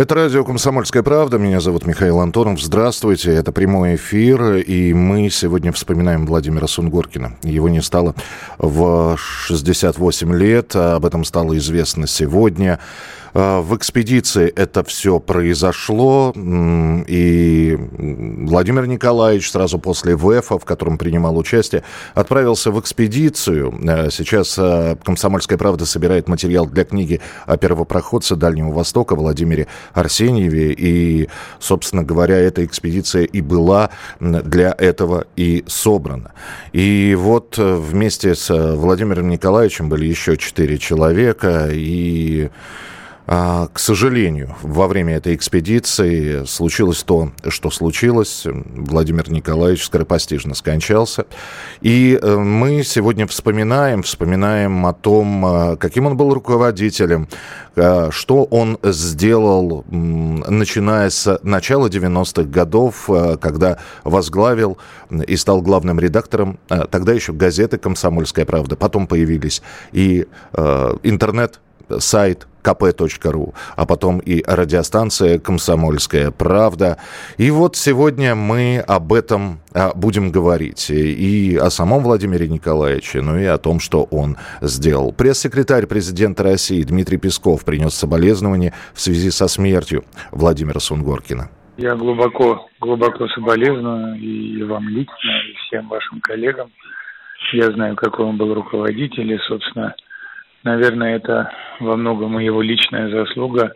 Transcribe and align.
Это 0.00 0.14
радио 0.14 0.46
«Комсомольская 0.46 1.02
правда». 1.02 1.36
Меня 1.36 1.60
зовут 1.60 1.84
Михаил 1.84 2.20
Антонов. 2.20 2.58
Здравствуйте. 2.58 3.34
Это 3.34 3.52
прямой 3.52 3.96
эфир. 3.96 4.54
И 4.54 4.94
мы 4.94 5.28
сегодня 5.28 5.72
вспоминаем 5.72 6.24
Владимира 6.24 6.66
Сунгоркина. 6.66 7.36
Его 7.42 7.68
не 7.68 7.82
стало 7.82 8.14
в 8.56 9.18
68 9.18 10.34
лет. 10.34 10.74
Об 10.74 11.04
этом 11.04 11.22
стало 11.22 11.54
известно 11.58 12.06
сегодня. 12.06 12.78
В 13.32 13.76
экспедиции 13.76 14.48
это 14.48 14.82
все 14.84 15.20
произошло, 15.20 16.32
и 16.36 17.78
Владимир 17.78 18.86
Николаевич 18.86 19.50
сразу 19.50 19.78
после 19.78 20.16
ВЭФа, 20.16 20.58
в 20.58 20.64
котором 20.64 20.98
принимал 20.98 21.36
участие, 21.36 21.82
отправился 22.14 22.70
в 22.70 22.80
экспедицию. 22.80 23.74
А, 23.88 24.10
сейчас 24.10 24.56
а, 24.58 24.96
«Комсомольская 24.96 25.58
правда» 25.58 25.86
собирает 25.86 26.28
материал 26.28 26.66
для 26.66 26.84
книги 26.84 27.20
о 27.46 27.56
первопроходце 27.56 28.36
Дальнего 28.36 28.72
Востока 28.72 29.14
Владимире 29.14 29.66
Арсеньеве, 29.92 30.72
и, 30.72 31.28
собственно 31.58 32.02
говоря, 32.02 32.36
эта 32.36 32.64
экспедиция 32.64 33.24
и 33.24 33.40
была 33.40 33.90
для 34.20 34.74
этого 34.76 35.26
и 35.36 35.64
собрана. 35.66 36.32
И 36.72 37.16
вот 37.18 37.58
э, 37.58 37.74
вместе 37.74 38.34
с 38.34 38.50
Владимиром 38.74 39.28
Николаевичем 39.28 39.88
были 39.88 40.06
еще 40.06 40.36
четыре 40.36 40.78
человека, 40.78 41.68
и 41.70 42.46
а, 42.46 42.50
к 43.30 43.78
сожалению, 43.78 44.56
во 44.60 44.88
время 44.88 45.14
этой 45.14 45.36
экспедиции 45.36 46.44
случилось 46.46 47.04
то, 47.04 47.30
что 47.46 47.70
случилось. 47.70 48.44
Владимир 48.44 49.30
Николаевич 49.30 49.84
скоропостижно 49.84 50.56
скончался. 50.56 51.26
И 51.80 52.18
э, 52.20 52.36
мы 52.36 52.82
сегодня 52.82 53.28
вспоминаем, 53.28 54.02
вспоминаем 54.02 54.84
о 54.84 54.92
том, 54.92 55.46
э, 55.46 55.76
каким 55.76 56.06
он 56.06 56.16
был 56.16 56.34
руководителем, 56.34 57.28
э, 57.76 58.08
что 58.10 58.42
он 58.46 58.78
сделал, 58.82 59.84
начиная 59.88 61.08
с 61.08 61.38
начала 61.44 61.86
90-х 61.86 62.50
годов, 62.50 63.08
когда 63.40 63.78
возглавил 64.02 64.76
и 65.24 65.36
стал 65.36 65.62
главным 65.62 66.00
редактором 66.00 66.58
тогда 66.66 67.12
еще 67.12 67.32
газеты 67.32 67.78
«Комсомольская 67.78 68.44
правда». 68.44 68.74
Потом 68.74 69.06
появились 69.06 69.62
и 69.92 70.26
интернет 71.04 71.60
сайт 72.00 72.48
kp.ru, 72.62 73.54
а 73.76 73.86
потом 73.86 74.18
и 74.18 74.42
радиостанция 74.46 75.38
«Комсомольская 75.38 76.30
правда». 76.30 76.98
И 77.36 77.50
вот 77.50 77.76
сегодня 77.76 78.34
мы 78.34 78.82
об 78.86 79.12
этом 79.12 79.60
а, 79.72 79.92
будем 79.94 80.30
говорить. 80.30 80.90
И 80.90 81.56
о 81.56 81.70
самом 81.70 82.02
Владимире 82.02 82.48
Николаевиче, 82.48 83.20
ну 83.20 83.38
и 83.38 83.44
о 83.44 83.58
том, 83.58 83.80
что 83.80 84.04
он 84.04 84.36
сделал. 84.60 85.12
Пресс-секретарь 85.12 85.86
президента 85.86 86.42
России 86.42 86.82
Дмитрий 86.82 87.18
Песков 87.18 87.64
принес 87.64 87.94
соболезнования 87.94 88.74
в 88.94 89.00
связи 89.00 89.30
со 89.30 89.48
смертью 89.48 90.04
Владимира 90.32 90.80
Сунгоркина. 90.80 91.50
Я 91.76 91.96
глубоко, 91.96 92.68
глубоко 92.78 93.26
соболезную 93.28 94.16
и 94.20 94.62
вам 94.64 94.88
лично, 94.88 95.30
и 95.48 95.54
всем 95.54 95.88
вашим 95.88 96.20
коллегам. 96.20 96.70
Я 97.54 97.72
знаю, 97.72 97.96
какой 97.96 98.26
он 98.26 98.36
был 98.36 98.52
руководитель, 98.52 99.32
и, 99.32 99.38
собственно, 99.48 99.94
Наверное, 100.62 101.16
это 101.16 101.50
во 101.80 101.96
многом 101.96 102.38
его 102.38 102.60
личная 102.60 103.08
заслуга 103.08 103.72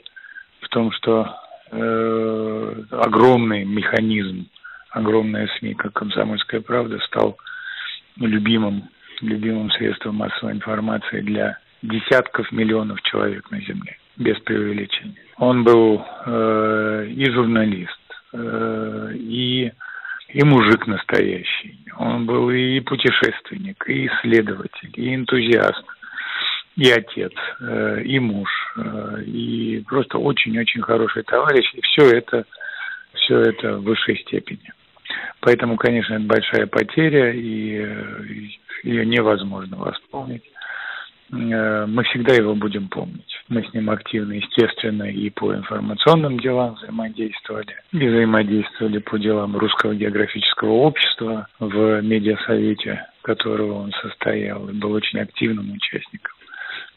в 0.61 0.69
том, 0.69 0.93
что 0.93 1.35
э, 1.71 2.75
огромный 2.91 3.65
механизм, 3.65 4.49
огромная 4.91 5.49
СМИ, 5.59 5.75
как 5.75 5.95
«Комсомольская 5.95 6.61
правда», 6.61 6.99
стал 7.07 7.39
любимым, 8.17 8.91
любимым 9.23 9.71
средством 9.71 10.17
массовой 10.17 10.53
информации 10.53 11.21
для 11.23 11.59
десятков 11.83 12.51
миллионов 12.53 13.01
человек 13.03 13.51
на 13.51 13.61
Земле, 13.61 13.97
без 14.19 14.39
преувеличения. 14.41 15.17
Он 15.39 15.65
был 15.65 16.05
э, 16.27 17.07
и 17.09 17.31
журналист, 17.31 17.99
э, 18.35 19.13
и, 19.15 19.73
и 20.29 20.45
мужик 20.45 20.87
настоящий. 20.87 21.79
Он 21.97 22.27
был 22.27 22.51
и 22.51 22.81
путешественник, 22.81 23.89
и 23.89 24.07
исследователь, 24.07 24.93
и 24.97 25.15
энтузиаст– 25.15 25.83
и 26.77 26.91
отец, 26.91 27.33
э, 27.61 28.03
и 28.05 28.19
муж, 28.19 28.51
э, 28.77 29.23
и 29.27 29.85
просто 29.87 30.19
очень-очень 30.19 30.83
хороший 30.83 31.23
товарищ, 31.23 31.73
и 31.75 31.81
все 31.83 32.11
это, 32.11 32.45
все 33.15 33.41
это 33.41 33.77
в 33.77 33.85
высшей 33.85 34.19
степени. 34.19 34.73
Поэтому, 35.41 35.77
конечно, 35.77 36.15
это 36.15 36.25
большая 36.25 36.67
потеря, 36.67 37.33
и 37.33 37.79
э, 37.79 38.25
ее 38.83 39.07
невозможно 39.07 39.77
восполнить. 39.77 40.43
Мы 41.31 42.05
всегда 42.05 42.35
его 42.35 42.55
будем 42.55 42.87
помнить. 42.89 43.41
Мы 43.49 43.65
с 43.65 43.73
ним 43.73 43.91
активно, 43.91 44.35
естественно, 44.35 45.05
и 45.05 45.31
по 45.31 45.53
информационным 45.55 46.39
делам 46.39 46.75
взаимодействовали, 46.75 47.75
и 47.93 48.07
взаимодействовали 48.07 48.99
по 48.99 49.19
делам 49.19 49.57
Русского 49.57 49.95
географического 49.97 50.71
общества 50.71 51.49
в 51.59 52.03
медиасовете, 52.03 53.07
которого 53.23 53.85
он 53.85 53.93
состоял, 54.03 54.69
и 54.69 54.75
был 54.75 54.93
очень 54.93 55.19
активным 55.19 55.73
участником 55.73 56.34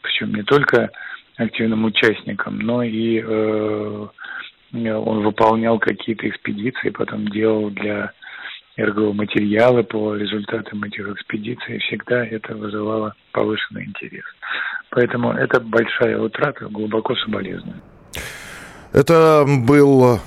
причем 0.08 0.34
не 0.34 0.42
только 0.42 0.90
активным 1.36 1.84
участником, 1.84 2.58
но 2.58 2.82
и 2.82 3.20
э, 3.20 4.06
он 4.72 5.22
выполнял 5.22 5.78
какие-то 5.78 6.28
экспедиции, 6.28 6.90
потом 6.90 7.28
делал 7.28 7.70
для 7.70 8.12
РГО 8.78 9.12
материалы 9.12 9.84
по 9.84 10.16
результатам 10.16 10.82
этих 10.84 11.08
экспедиций, 11.08 11.78
всегда 11.78 12.24
это 12.24 12.54
вызывало 12.54 13.14
повышенный 13.32 13.84
интерес. 13.84 14.24
Поэтому 14.90 15.32
это 15.32 15.60
большая 15.60 16.18
утрата, 16.18 16.66
глубоко 16.66 17.14
соболезную. 17.16 17.80
Это 18.92 19.44
был 19.46 20.18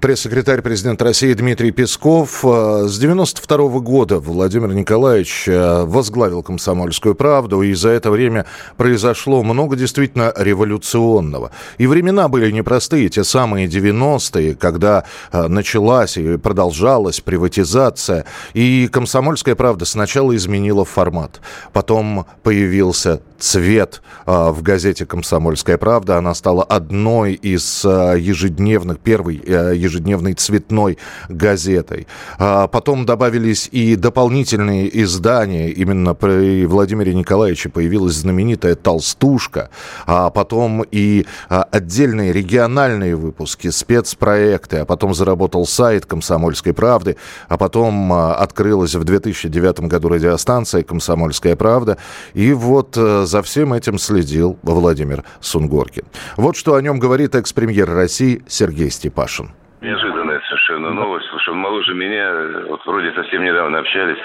пресс-секретарь 0.00 0.60
президента 0.60 1.06
России 1.06 1.32
Дмитрий 1.32 1.70
Песков. 1.70 2.44
Э, 2.44 2.84
с 2.86 2.98
92 2.98 3.80
года 3.80 4.18
Владимир 4.18 4.74
Николаевич 4.74 5.44
э, 5.46 5.84
возглавил 5.84 6.42
«Комсомольскую 6.42 7.14
правду», 7.14 7.62
и 7.62 7.72
за 7.72 7.88
это 7.88 8.10
время 8.10 8.44
произошло 8.76 9.42
много 9.42 9.74
действительно 9.74 10.34
революционного. 10.36 11.50
И 11.78 11.86
времена 11.86 12.28
были 12.28 12.50
непростые, 12.50 13.08
те 13.08 13.24
самые 13.24 13.68
90-е, 13.68 14.54
когда 14.54 15.04
э, 15.32 15.46
началась 15.46 16.18
и 16.18 16.36
продолжалась 16.36 17.20
приватизация. 17.20 18.26
И 18.52 18.88
«Комсомольская 18.92 19.54
правда» 19.54 19.86
сначала 19.86 20.36
изменила 20.36 20.84
формат, 20.84 21.40
потом 21.72 22.26
появился 22.42 23.22
цвет 23.38 24.02
в 24.26 24.60
газете 24.60 25.06
«Комсомольская 25.06 25.78
правда». 25.78 26.18
Она 26.18 26.34
стала 26.34 26.62
одной 26.62 27.32
из 27.32 27.86
ежедневных, 28.18 28.98
первой 28.98 29.42
э, 29.44 29.74
ежедневной 29.76 30.34
цветной 30.34 30.98
газетой. 31.28 32.06
А 32.38 32.66
потом 32.66 33.06
добавились 33.06 33.68
и 33.72 33.96
дополнительные 33.96 35.02
издания. 35.02 35.70
Именно 35.70 36.14
при 36.14 36.66
Владимире 36.66 37.14
Николаевиче 37.14 37.68
появилась 37.68 38.14
знаменитая 38.14 38.74
«Толстушка», 38.74 39.70
а 40.06 40.30
потом 40.30 40.84
и 40.90 41.26
а, 41.48 41.62
отдельные 41.62 42.32
региональные 42.32 43.16
выпуски, 43.16 43.70
спецпроекты, 43.70 44.78
а 44.78 44.84
потом 44.84 45.14
заработал 45.14 45.66
сайт 45.66 46.06
«Комсомольской 46.06 46.72
правды», 46.72 47.16
а 47.48 47.56
потом 47.56 48.12
а, 48.12 48.34
открылась 48.34 48.94
в 48.94 49.04
2009 49.04 49.80
году 49.80 50.08
радиостанция 50.08 50.82
«Комсомольская 50.82 51.56
правда». 51.56 51.98
И 52.34 52.52
вот 52.52 52.96
э, 52.96 53.24
за 53.26 53.42
всем 53.42 53.72
этим 53.72 53.98
следил 53.98 54.58
Владимир 54.62 55.24
Сунгоркин. 55.40 56.04
Вот 56.36 56.56
что 56.56 56.74
о 56.74 56.82
нем 56.82 56.98
говорит 56.98 57.34
экс-премьер 57.34 57.90
России 58.00 58.40
Сергей 58.48 58.90
Степашин. 58.90 59.50
Неожиданная 59.82 60.40
совершенно 60.48 60.90
новость. 60.90 61.26
Слушай, 61.30 61.50
он 61.50 61.58
моложе 61.58 61.94
меня, 61.94 62.66
вот 62.68 62.84
вроде 62.86 63.12
совсем 63.12 63.44
недавно 63.44 63.78
общались. 63.78 64.18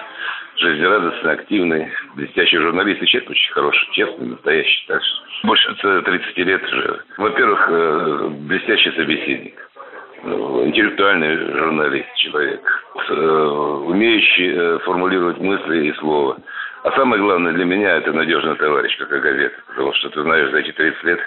Жизнерадостный, 0.57 1.33
активный, 1.33 1.87
блестящий 2.15 2.57
журналист 2.57 3.03
и 3.03 3.07
человек 3.07 3.29
очень 3.29 3.53
хороший, 3.53 3.87
честный, 3.91 4.27
настоящий. 4.27 4.85
Так 4.87 5.01
что 5.03 5.47
больше 5.47 5.75
30 5.75 6.37
лет 6.37 6.63
уже. 6.63 7.01
Во-первых, 7.17 7.67
э, 7.69 8.27
блестящий 8.47 8.91
собеседник 8.91 9.55
ну, 10.23 10.65
интеллектуальный 10.65 11.35
журналист, 11.37 12.07
человек, 12.15 12.61
э, 13.09 13.13
умеющий 13.13 14.51
э, 14.55 14.79
формулировать 14.85 15.39
мысли 15.39 15.87
и 15.87 15.93
слова. 15.95 16.37
А 16.83 16.91
самое 16.91 17.21
главное 17.21 17.53
для 17.53 17.65
меня 17.65 17.97
это 17.97 18.13
надежный 18.13 18.55
товарищ, 18.55 18.95
как 18.97 19.11
и 19.11 19.19
газета. 19.19 19.55
Потому 19.67 19.93
что 19.93 20.09
ты 20.09 20.21
знаешь, 20.21 20.51
за 20.51 20.57
эти 20.59 20.71
30 20.71 21.03
лет 21.03 21.19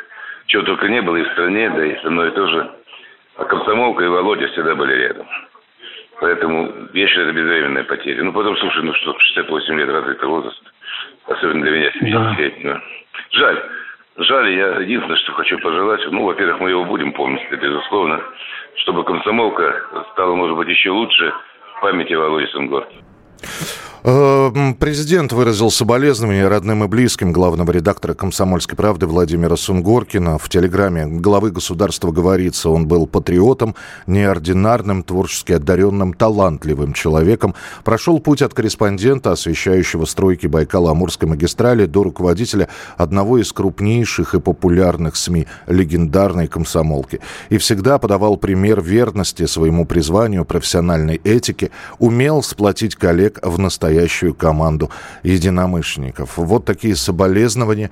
чего 0.49 0.63
только 0.65 0.89
не 0.89 1.01
было 1.01 1.17
и 1.17 1.23
в 1.23 1.33
стране, 1.33 1.71
да 1.71 1.87
и 1.87 2.03
со 2.03 2.11
мной 2.11 2.33
тоже. 2.33 2.71
А 3.37 3.45
комсомолка 3.45 4.05
и 4.05 4.09
Володя 4.09 4.49
всегда 4.49 4.75
были 4.75 4.95
рядом. 4.95 5.27
Поэтому 6.21 6.89
я 6.95 7.07
считаю, 7.07 7.29
это 7.29 7.39
безвременная 7.39 7.85
потеря. 7.85 8.25
Ну, 8.25 8.33
потом, 8.33 8.57
слушай, 8.57 8.83
ну 8.83 8.93
что, 8.95 9.17
68 9.17 9.79
лет 9.79 9.89
развитый 9.89 10.29
возраст. 10.29 10.61
Особенно 11.27 11.63
для 11.63 11.71
меня 11.71 11.91
70-летнего. 11.91 12.75
Да. 12.75 12.83
Жаль. 13.31 13.63
Жаль, 14.17 14.51
я 14.51 14.81
единственное, 14.81 15.17
что 15.19 15.33
хочу 15.33 15.59
пожелать, 15.61 16.01
ну, 16.11 16.25
во-первых, 16.25 16.61
мы 16.61 16.71
его 16.71 16.85
будем 16.85 17.13
помнить, 17.13 17.41
это 17.45 17.57
безусловно, 17.57 18.21
чтобы 18.79 19.05
комсомолка 19.05 19.85
стала, 20.11 20.35
может 20.35 20.57
быть, 20.57 20.69
еще 20.69 20.91
лучше 20.91 21.33
в 21.77 21.81
памяти 21.83 22.15
Володи 22.15 22.49
Сунгорки. 22.49 22.97
Э, 24.05 24.75
президент 24.79 25.33
выразил 25.33 25.71
соболезнования 25.71 26.49
родным 26.49 26.85
и 26.85 26.87
близким 26.87 27.33
главного 27.33 27.73
редактора 27.73 28.15
«Комсомольской 28.15 28.77
правды» 28.77 29.07
Владимира 29.07 29.57
Сунгоркина. 29.57 30.39
В 30.39 30.49
телеграмме 30.49 31.07
главы 31.07 31.51
государства 31.51 32.13
говорится, 32.13 32.71
он 32.71 32.87
был 32.87 33.07
патриотом, 33.07 33.75
неординарным, 34.07 35.03
творчески 35.03 35.53
одаренным, 35.53 36.15
талантливым 36.15 36.93
человеком. 36.93 37.55
Прошел 37.83 38.21
путь 38.21 38.43
от 38.43 38.55
корреспондента, 38.55 39.33
освещающего 39.33 40.05
стройки 40.05 40.47
Байкала-Амурской 40.47 41.29
магистрали, 41.29 41.87
до 41.87 42.05
руководителя 42.05 42.69
одного 42.97 43.39
из 43.39 43.53
крупнейших 43.53 44.35
и 44.35 44.41
популярных 44.41 45.17
СМИ, 45.17 45.47
легендарной 45.67 46.47
комсомолки. 46.47 47.21
И 47.49 47.59
всегда 47.59 47.99
подавал 47.99 48.37
пример 48.37 48.81
верности 48.81 49.47
своему 49.47 49.87
призванию, 49.87 50.45
профессиональной 50.45 51.21
этике, 51.25 51.71
умел 51.99 52.43
сплотить 52.45 52.95
коллег 52.95 53.41
в 53.43 53.59
настоящем 53.59 53.88
настоящую 53.89 54.35
команду 54.35 54.91
единомышленников. 55.23 56.37
Вот 56.37 56.65
такие 56.65 56.95
соболезнования 56.95 57.91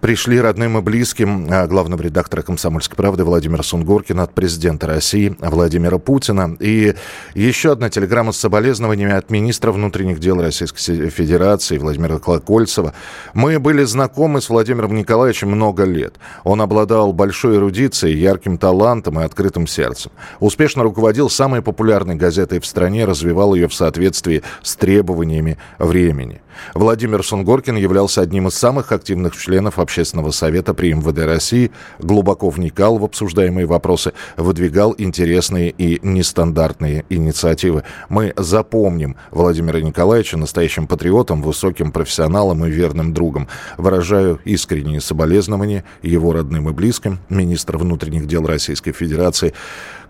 пришли 0.00 0.40
родным 0.40 0.78
и 0.78 0.80
близким 0.80 1.48
а, 1.50 1.66
главного 1.66 2.02
редактора 2.02 2.42
«Комсомольской 2.42 2.96
правды» 2.96 3.24
Владимира 3.24 3.62
Сунгоркина 3.62 4.24
от 4.24 4.34
президента 4.34 4.86
России 4.86 5.36
Владимира 5.40 5.98
Путина. 5.98 6.56
И 6.60 6.94
еще 7.34 7.72
одна 7.72 7.90
телеграмма 7.90 8.32
с 8.32 8.38
соболезнованиями 8.38 9.14
от 9.14 9.30
министра 9.30 9.72
внутренних 9.72 10.18
дел 10.18 10.40
Российской 10.40 11.10
Федерации 11.10 11.78
Владимира 11.78 12.18
Колокольцева. 12.18 12.94
Мы 13.34 13.58
были 13.58 13.84
знакомы 13.84 14.40
с 14.40 14.48
Владимиром 14.48 14.94
Николаевичем 14.94 15.50
много 15.50 15.84
лет. 15.84 16.14
Он 16.44 16.60
обладал 16.60 17.12
большой 17.12 17.56
эрудицией, 17.56 18.18
ярким 18.18 18.58
талантом 18.58 19.20
и 19.20 19.24
открытым 19.24 19.66
сердцем. 19.66 20.12
Успешно 20.40 20.82
руководил 20.82 21.30
самой 21.30 21.62
популярной 21.62 22.16
газетой 22.16 22.60
в 22.60 22.66
стране, 22.66 23.04
развивал 23.04 23.54
ее 23.54 23.68
в 23.68 23.74
соответствии 23.74 24.42
с 24.62 24.76
требованиями 24.76 25.58
времени. 25.78 26.40
Владимир 26.74 27.22
Сунгоркин 27.22 27.76
являлся 27.76 28.22
одним 28.22 28.48
из 28.48 28.54
самых 28.54 28.92
активных 28.92 29.36
членов 29.36 29.78
Общественного 29.86 30.32
совета 30.32 30.74
при 30.74 30.92
МВД 30.92 31.20
России, 31.20 31.70
глубоко 32.00 32.50
вникал 32.50 32.98
в 32.98 33.04
обсуждаемые 33.04 33.66
вопросы, 33.66 34.14
выдвигал 34.36 34.96
интересные 34.98 35.70
и 35.70 36.00
нестандартные 36.02 37.04
инициативы. 37.08 37.84
Мы 38.08 38.34
запомним 38.36 39.14
Владимира 39.30 39.80
Николаевича 39.80 40.38
настоящим 40.38 40.88
патриотом, 40.88 41.40
высоким 41.40 41.92
профессионалом 41.92 42.66
и 42.66 42.68
верным 42.68 43.14
другом. 43.14 43.46
Выражаю 43.78 44.40
искренние 44.44 45.00
соболезнования 45.00 45.84
его 46.02 46.32
родным 46.32 46.68
и 46.68 46.72
близким, 46.72 47.20
министр 47.28 47.76
внутренних 47.76 48.26
дел 48.26 48.44
Российской 48.44 48.90
Федерации 48.90 49.54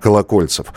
Колокольцев. 0.00 0.72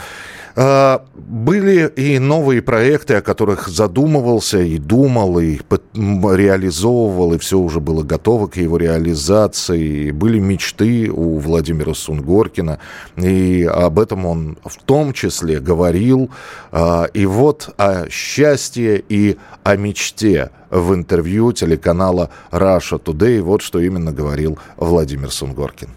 А, 0.62 1.06
были 1.16 1.88
и 1.96 2.20
новые 2.20 2.62
проекты, 2.62 3.16
о 3.16 3.22
которых 3.22 3.70
задумывался 3.70 4.60
и 4.60 4.78
думал, 4.78 5.40
и 5.40 5.60
реализовывал, 5.94 7.34
и 7.34 7.38
все 7.38 7.58
уже 7.58 7.80
было 7.80 8.04
готово 8.04 8.48
к 8.48 8.58
его 8.58 8.76
реализации. 8.76 10.12
Были 10.12 10.40
мечты 10.40 11.10
у 11.10 11.38
Владимира 11.40 11.94
Сунгоркина, 11.94 12.80
и 13.16 13.64
об 13.72 14.00
этом 14.00 14.26
он 14.26 14.58
в 14.66 14.78
том 14.84 15.14
числе 15.14 15.62
говорил. 15.62 16.30
А, 16.74 17.06
и 17.14 17.26
вот 17.26 17.74
о 17.78 18.10
счастье 18.10 19.02
и 19.08 19.38
о 19.64 19.78
мечте 19.78 20.50
в 20.70 20.94
интервью 20.94 21.54
телеканала 21.54 22.32
Russia 22.52 23.02
Today. 23.02 23.42
Вот 23.42 23.62
что 23.62 23.80
именно 23.80 24.12
говорил 24.12 24.60
Владимир 24.78 25.32
Сунгоркин. 25.32 25.90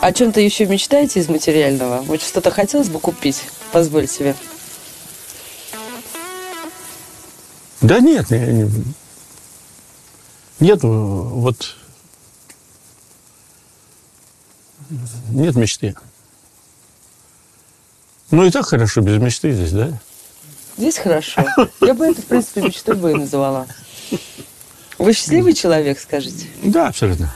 О 0.00 0.12
чем-то 0.12 0.40
еще 0.40 0.66
мечтаете 0.66 1.20
из 1.20 1.28
материального? 1.28 2.00
Вот 2.02 2.22
что-то 2.22 2.50
хотелось 2.50 2.88
бы 2.88 2.98
купить? 3.00 3.42
Позволь 3.70 4.08
себе. 4.08 4.34
Да 7.82 8.00
нет, 8.00 8.30
не, 8.30 8.70
нет, 10.60 10.82
вот 10.82 11.76
нет 15.30 15.56
мечты. 15.56 15.94
Ну 18.30 18.44
и 18.44 18.50
так 18.50 18.66
хорошо, 18.66 19.00
без 19.00 19.20
мечты 19.20 19.52
здесь, 19.52 19.72
да? 19.72 19.98
Здесь 20.76 20.98
хорошо. 20.98 21.44
Я 21.80 21.94
бы 21.94 22.06
это, 22.06 22.22
в 22.22 22.26
принципе, 22.26 22.62
мечтой 22.62 22.96
бы 22.96 23.12
и 23.12 23.14
называла. 23.14 23.66
Вы 24.98 25.12
счастливый 25.12 25.54
человек, 25.54 25.98
скажите? 25.98 26.46
Да, 26.62 26.88
абсолютно. 26.88 27.34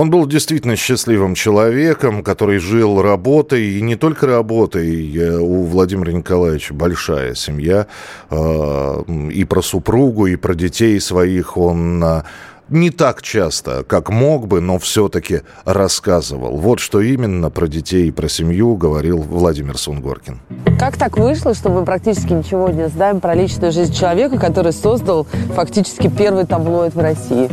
Он 0.00 0.08
был 0.08 0.24
действительно 0.24 0.76
счастливым 0.76 1.34
человеком, 1.34 2.22
который 2.22 2.58
жил 2.58 3.02
работой, 3.02 3.72
и 3.72 3.82
не 3.82 3.96
только 3.96 4.26
работой. 4.26 5.38
У 5.38 5.64
Владимира 5.64 6.10
Николаевича 6.10 6.72
большая 6.72 7.34
семья. 7.34 7.86
А, 8.30 9.02
и 9.30 9.44
про 9.44 9.60
супругу, 9.60 10.24
и 10.24 10.36
про 10.36 10.54
детей 10.54 10.98
своих 11.00 11.58
он 11.58 12.02
а, 12.02 12.24
не 12.70 12.88
так 12.88 13.20
часто, 13.20 13.84
как 13.86 14.08
мог 14.08 14.48
бы, 14.48 14.62
но 14.62 14.78
все-таки 14.78 15.42
рассказывал. 15.66 16.56
Вот 16.56 16.80
что 16.80 17.02
именно 17.02 17.50
про 17.50 17.66
детей 17.66 18.08
и 18.08 18.10
про 18.10 18.30
семью 18.30 18.76
говорил 18.76 19.18
Владимир 19.18 19.76
Сунгоркин. 19.76 20.40
Как 20.78 20.96
так 20.96 21.18
вышло, 21.18 21.52
что 21.52 21.68
мы 21.68 21.84
практически 21.84 22.32
ничего 22.32 22.70
не 22.70 22.88
знаем 22.88 23.20
про 23.20 23.34
личную 23.34 23.70
жизнь 23.70 23.92
человека, 23.92 24.38
который 24.38 24.72
создал 24.72 25.26
фактически 25.54 26.08
первый 26.08 26.46
таблоид 26.46 26.94
в 26.94 27.00
России? 27.00 27.50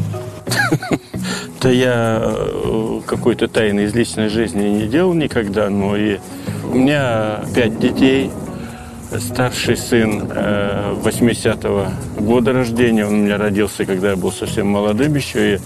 Да 1.61 1.71
я 1.71 2.21
э, 2.21 3.01
какой-то 3.07 3.47
тайны 3.47 3.81
из 3.81 3.95
личной 3.95 4.29
жизни 4.29 4.67
не 4.67 4.87
делал 4.87 5.13
никогда, 5.13 5.69
но 5.69 5.95
и 5.95 6.19
у 6.71 6.75
меня 6.75 7.41
пять 7.55 7.79
детей. 7.79 8.31
Старший 9.19 9.77
сын 9.77 10.23
80-го 10.23 11.87
э, 11.87 12.21
года 12.21 12.53
рождения. 12.53 13.07
Он 13.07 13.13
у 13.13 13.17
меня 13.17 13.37
родился, 13.37 13.85
когда 13.85 14.11
я 14.11 14.15
был 14.17 14.31
совсем 14.31 14.67
молодым 14.67 15.15
еще 15.15 15.55
и 15.55 15.59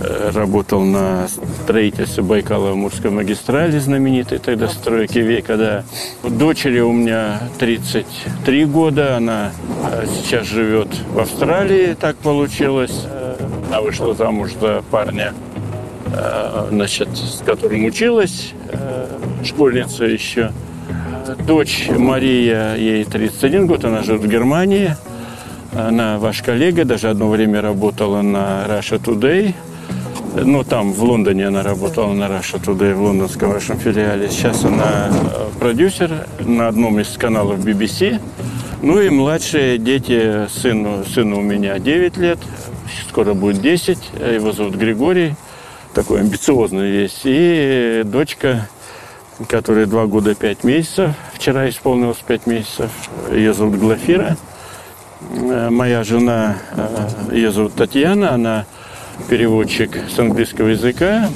э, 0.00 0.30
работал 0.32 0.82
на 0.82 1.28
строительстве 1.64 2.22
Байкала-Амурской 2.22 3.10
магистрали, 3.10 3.78
знаменитой 3.78 4.38
тогда 4.38 4.68
стройки 4.68 5.18
века. 5.18 5.56
Да. 5.56 5.84
Дочери 6.22 6.80
у 6.80 6.92
меня 6.92 7.40
33 7.58 8.64
года. 8.66 9.16
Она 9.16 9.50
сейчас 10.22 10.46
живет 10.46 10.88
в 11.12 11.18
Австралии, 11.18 11.94
так 12.00 12.16
получилось. 12.16 13.04
Она 13.68 13.80
вышла 13.80 14.14
замуж 14.14 14.52
за 14.60 14.82
парня, 14.90 15.34
э, 16.12 16.68
значит, 16.70 17.08
с 17.16 17.42
которым 17.44 17.84
училась, 17.84 18.52
э, 18.70 19.06
школьница 19.44 20.04
еще. 20.04 20.52
Дочь 21.46 21.88
Мария, 21.88 22.76
ей 22.76 23.04
31 23.04 23.66
год, 23.66 23.84
она 23.84 24.02
живет 24.02 24.22
в 24.22 24.28
Германии. 24.28 24.96
Она 25.72 26.18
ваш 26.18 26.42
коллега, 26.42 26.84
даже 26.84 27.10
одно 27.10 27.28
время 27.28 27.60
работала 27.60 28.22
на 28.22 28.64
Russia 28.66 29.02
Today. 29.02 29.54
Ну, 30.34 30.64
там, 30.64 30.92
в 30.92 31.02
Лондоне 31.02 31.48
она 31.48 31.62
работала 31.62 32.12
на 32.12 32.24
Russia 32.24 32.62
Today, 32.62 32.94
в 32.94 33.02
лондонском 33.02 33.50
вашем 33.50 33.78
филиале. 33.78 34.28
Сейчас 34.30 34.64
она 34.64 35.08
э, 35.10 35.58
продюсер 35.58 36.26
на 36.40 36.68
одном 36.68 37.00
из 37.00 37.08
каналов 37.16 37.58
BBC. 37.58 38.20
Ну 38.82 39.00
и 39.00 39.08
младшие 39.08 39.78
дети, 39.78 40.46
сыну, 40.48 41.04
сыну 41.04 41.38
у 41.38 41.42
меня 41.42 41.78
9 41.78 42.16
лет, 42.18 42.38
скоро 43.08 43.34
будет 43.34 43.60
10. 43.60 43.98
Его 44.34 44.52
зовут 44.52 44.74
Григорий, 44.74 45.34
такой 45.94 46.20
амбициозный 46.20 46.90
весь. 46.90 47.20
И 47.24 48.02
дочка, 48.04 48.68
которая 49.48 49.86
2 49.86 50.06
года 50.06 50.34
5 50.34 50.64
месяцев, 50.64 51.10
вчера 51.34 51.68
исполнилось 51.68 52.18
5 52.26 52.46
месяцев, 52.46 52.90
ее 53.32 53.54
зовут 53.54 53.78
Глафира. 53.78 54.36
Моя 55.30 56.04
жена, 56.04 56.56
э, 56.72 57.34
ее 57.34 57.50
зовут 57.50 57.74
Татьяна, 57.74 58.32
она 58.32 58.66
переводчик 59.28 59.98
с 60.14 60.18
английского 60.18 60.68
языка. 60.68 61.28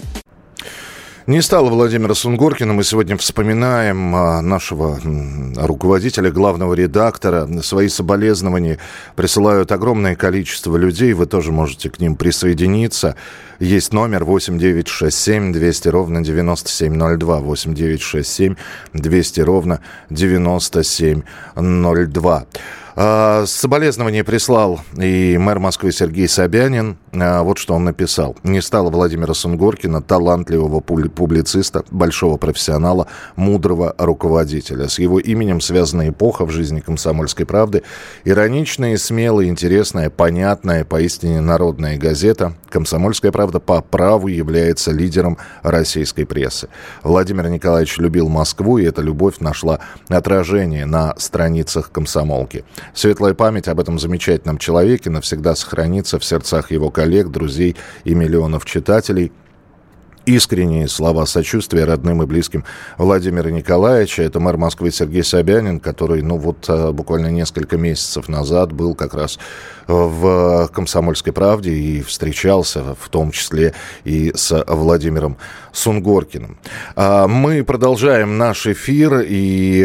Не 1.31 1.43
стало 1.43 1.69
Владимира 1.71 2.15
Сунгоркина. 2.15 2.73
Мы 2.73 2.83
сегодня 2.83 3.17
вспоминаем 3.17 4.17
а, 4.17 4.43
нашего 4.43 4.99
руководителя, 5.57 6.33
главного 6.33 6.75
редактора. 6.75 7.47
Свои 7.63 7.89
соболезнования 7.89 8.79
присылают 9.15 9.71
огромное 9.71 10.17
количество 10.17 10.77
людей. 10.77 11.13
Вы 11.13 11.27
тоже 11.27 11.53
можете 11.53 11.89
к 11.89 12.01
ним 12.01 12.17
присоединиться. 12.17 13.15
Есть 13.61 13.93
номер 13.93 14.25
8967 14.25 15.53
200 15.53 15.89
ровно 15.89 16.25
9702. 16.25 17.39
8967 17.39 18.57
200 18.95 19.41
ровно 19.43 19.79
9702. 20.11 22.47
А, 23.03 23.47
соболезнование 23.47 24.23
прислал 24.25 24.79
и 24.95 25.39
мэр 25.39 25.59
Москвы 25.59 25.91
Сергей 25.91 26.29
Собянин. 26.29 26.99
А, 27.15 27.43
вот 27.43 27.57
что 27.57 27.73
он 27.73 27.85
написал. 27.85 28.37
Не 28.43 28.61
стало 28.61 28.91
Владимира 28.91 29.33
Сунгоркина, 29.33 30.03
талантливого 30.03 30.81
публициста, 30.81 31.83
большого 31.91 32.37
профессионала, 32.37 33.07
мудрого 33.37 33.95
руководителя. 33.97 34.87
С 34.87 34.99
его 34.99 35.19
именем 35.19 35.63
связана 35.63 36.11
эпоха 36.11 36.45
в 36.45 36.51
жизни 36.51 36.81
комсомольской 36.81 37.47
правды. 37.47 37.85
Ироничная, 38.25 38.99
смелая, 38.99 39.47
интересная, 39.47 40.11
понятная, 40.11 40.85
поистине 40.85 41.41
народная 41.41 41.97
газета. 41.97 42.53
«Комсомольская 42.69 43.33
правда» 43.33 43.61
по 43.61 43.81
праву 43.81 44.29
является 44.29 44.93
лидером 44.93 45.39
российской 45.63 46.25
прессы. 46.25 46.69
Владимир 47.03 47.49
Николаевич 47.49 47.97
любил 47.97 48.29
Москву, 48.29 48.77
и 48.77 48.85
эта 48.85 49.01
любовь 49.01 49.41
нашла 49.41 49.81
отражение 50.09 50.85
на 50.85 51.15
страницах 51.17 51.91
комсомолки. 51.91 52.65
Светлая 52.95 53.35
память 53.35 53.69
об 53.69 53.81
этом 53.81 53.99
замечательном 53.99 54.59
человеке 54.59 55.11
навсегда 55.11 55.55
сохранится 55.55 56.19
в 56.19 56.25
сердцах 56.25 56.71
его 56.71 56.91
коллег, 56.91 57.29
друзей 57.29 57.77
и 58.05 58.15
миллионов 58.15 58.65
читателей– 58.65 59.33
искренние 60.31 60.89
слова 60.89 61.27
сочувствия 61.27 61.85
родным 61.85 62.23
и 62.23 62.27
близким 62.27 62.65
Владимира 62.99 63.51
Николаевича. 63.51 64.23
Это 64.23 64.41
мэр 64.41 64.57
Москвы 64.57 64.91
Сергей 64.91 65.25
Собянин, 65.25 65.81
который, 65.81 66.23
ну 66.23 66.37
вот, 66.37 66.67
э, 66.69 66.93
буквально 66.93 67.29
несколько 67.29 67.77
месяцев 67.77 68.29
назад 68.29 68.73
был 68.73 68.95
как 68.95 69.15
раз 69.15 69.39
в 69.91 70.69
«Комсомольской 70.73 71.33
правде» 71.33 71.73
и 71.73 72.03
встречался 72.03 72.95
в 72.95 73.09
том 73.09 73.33
числе 73.33 73.75
и 74.05 74.33
с 74.35 74.65
Владимиром 74.67 75.37
Сунгоркиным. 75.73 76.59
А 76.97 77.27
мы 77.27 77.65
продолжаем 77.65 78.39
наш 78.39 78.67
эфир 78.67 79.21
и 79.21 79.79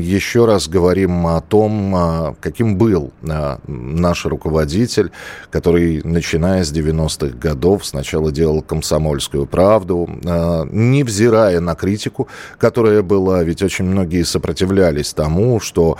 еще 0.00 0.46
раз 0.46 0.68
говорим 0.68 1.26
о 1.26 1.40
том, 1.40 1.94
а, 1.94 2.34
каким 2.40 2.76
был 2.76 3.12
а, 3.28 3.58
наш 3.66 4.26
руководитель, 4.26 5.10
который, 5.50 6.02
начиная 6.04 6.64
с 6.64 6.72
90-х 6.72 7.36
годов, 7.36 7.84
сначала 7.86 8.30
делал 8.30 8.62
«Комсомольскую 8.62 9.46
правду», 9.46 9.81
невзирая 9.90 11.60
на 11.60 11.74
критику, 11.74 12.28
которая 12.58 13.02
была, 13.02 13.42
ведь 13.42 13.62
очень 13.62 13.84
многие 13.84 14.22
сопротивлялись 14.22 15.12
тому, 15.12 15.60
что 15.60 15.98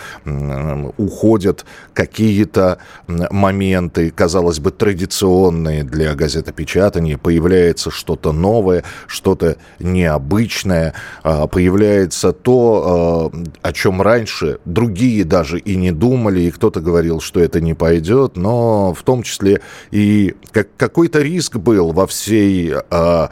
уходят 0.97 1.65
какие-то 1.95 2.79
моменты, 3.07 4.11
казалось 4.11 4.59
бы, 4.59 4.71
традиционные 4.71 5.85
для 5.85 6.15
газетопечатания, 6.15 7.19
появляется 7.19 7.91
что-то 7.91 8.33
новое, 8.33 8.85
что-то 9.07 9.57
необычное, 9.79 10.95
а, 11.23 11.47
появляется 11.47 12.33
то, 12.33 13.31
а, 13.33 13.69
о 13.69 13.73
чем 13.73 14.03
раньше 14.03 14.59
другие 14.65 15.25
даже 15.25 15.59
и 15.59 15.77
не 15.77 15.93
думали, 15.93 16.43
и 16.43 16.51
кто-то 16.51 16.81
говорил, 16.81 17.21
что 17.21 17.41
это 17.41 17.61
не 17.61 17.75
пойдет, 17.75 18.37
но 18.37 18.95
в 18.95 19.03
том 19.03 19.23
числе 19.23 19.61
и 19.91 20.35
какой-то 20.77 21.21
риск 21.21 21.57
был 21.57 21.93
во 21.93 22.07
всей 22.07 22.73
а, 22.91 23.31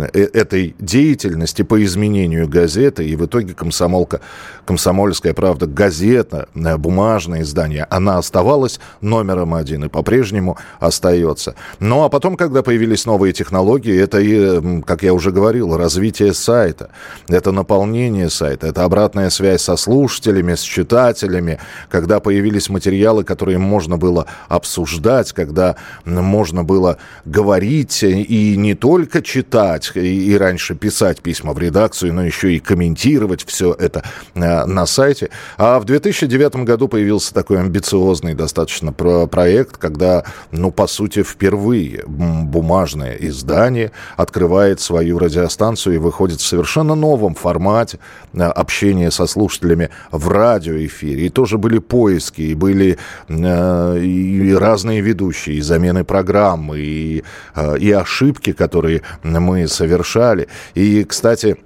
этой 0.00 0.74
деятельности 0.78 1.62
по 1.62 1.82
изменению 1.84 2.48
газеты, 2.48 3.06
и 3.06 3.16
в 3.16 3.26
итоге 3.26 3.54
комсомолка, 3.54 4.20
комсомольская 4.64 5.34
правда, 5.34 5.66
газета, 5.66 6.48
э, 6.54 6.76
бумажное 6.76 7.42
издание, 7.42 7.86
она 7.90 8.18
оставалась 8.18 8.80
номером 9.00 9.54
один 9.54 9.84
и 9.84 9.88
по-прежнему 9.88 10.56
остается. 10.80 11.54
Ну 11.80 12.04
а 12.04 12.08
потом, 12.08 12.36
когда 12.36 12.62
появились 12.62 13.06
новые 13.06 13.32
технологии, 13.32 13.96
это, 13.96 14.20
и, 14.20 14.82
как 14.82 15.02
я 15.02 15.12
уже 15.12 15.30
говорил, 15.30 15.76
развитие 15.76 16.32
сайта, 16.32 16.90
это 17.28 17.52
наполнение 17.52 18.30
сайта, 18.30 18.68
это 18.68 18.84
обратная 18.84 19.30
связь 19.30 19.62
со 19.62 19.76
слушателями, 19.76 20.54
с 20.54 20.62
читателями, 20.62 21.58
когда 21.90 22.20
появились 22.20 22.68
материалы, 22.68 23.24
которые 23.24 23.58
можно 23.58 23.96
было 23.96 24.26
обсуждать, 24.48 25.32
когда 25.32 25.76
можно 26.04 26.64
было 26.64 26.98
говорить 27.24 28.02
и 28.02 28.56
не 28.56 28.74
только 28.74 29.22
читать, 29.22 29.71
писать, 29.78 29.96
и, 29.96 30.36
раньше 30.36 30.74
писать 30.74 31.20
письма 31.20 31.52
в 31.52 31.58
редакцию, 31.58 32.14
но 32.14 32.24
еще 32.24 32.54
и 32.54 32.58
комментировать 32.58 33.44
все 33.46 33.72
это 33.72 34.02
э, 34.34 34.64
на 34.66 34.86
сайте. 34.86 35.30
А 35.56 35.78
в 35.78 35.84
2009 35.84 36.56
году 36.64 36.88
появился 36.88 37.34
такой 37.34 37.60
амбициозный 37.60 38.34
достаточно 38.34 38.92
про 38.92 39.26
проект, 39.26 39.76
когда, 39.76 40.24
ну, 40.50 40.70
по 40.70 40.86
сути, 40.86 41.22
впервые 41.22 42.04
бумажное 42.06 43.16
издание 43.16 43.92
открывает 44.16 44.80
свою 44.80 45.18
радиостанцию 45.18 45.94
и 45.94 45.98
выходит 45.98 46.40
в 46.40 46.46
совершенно 46.46 46.94
новом 46.94 47.34
формате 47.34 47.98
э, 48.32 48.42
общения 48.42 49.10
со 49.10 49.26
слушателями 49.26 49.90
в 50.10 50.28
радиоэфире. 50.28 51.26
И 51.26 51.28
тоже 51.28 51.58
были 51.58 51.78
поиски, 51.78 52.42
и 52.42 52.54
были 52.54 52.98
э, 53.28 53.98
и 53.98 54.54
разные 54.54 55.00
ведущие, 55.00 55.56
и 55.56 55.60
замены 55.60 56.04
программы, 56.04 56.78
и, 56.78 57.24
э, 57.54 57.78
и 57.78 57.90
ошибки, 57.92 58.52
которые 58.52 59.02
мы 59.22 59.61
совершали. 59.68 60.48
И, 60.74 61.04
кстати, 61.04 61.56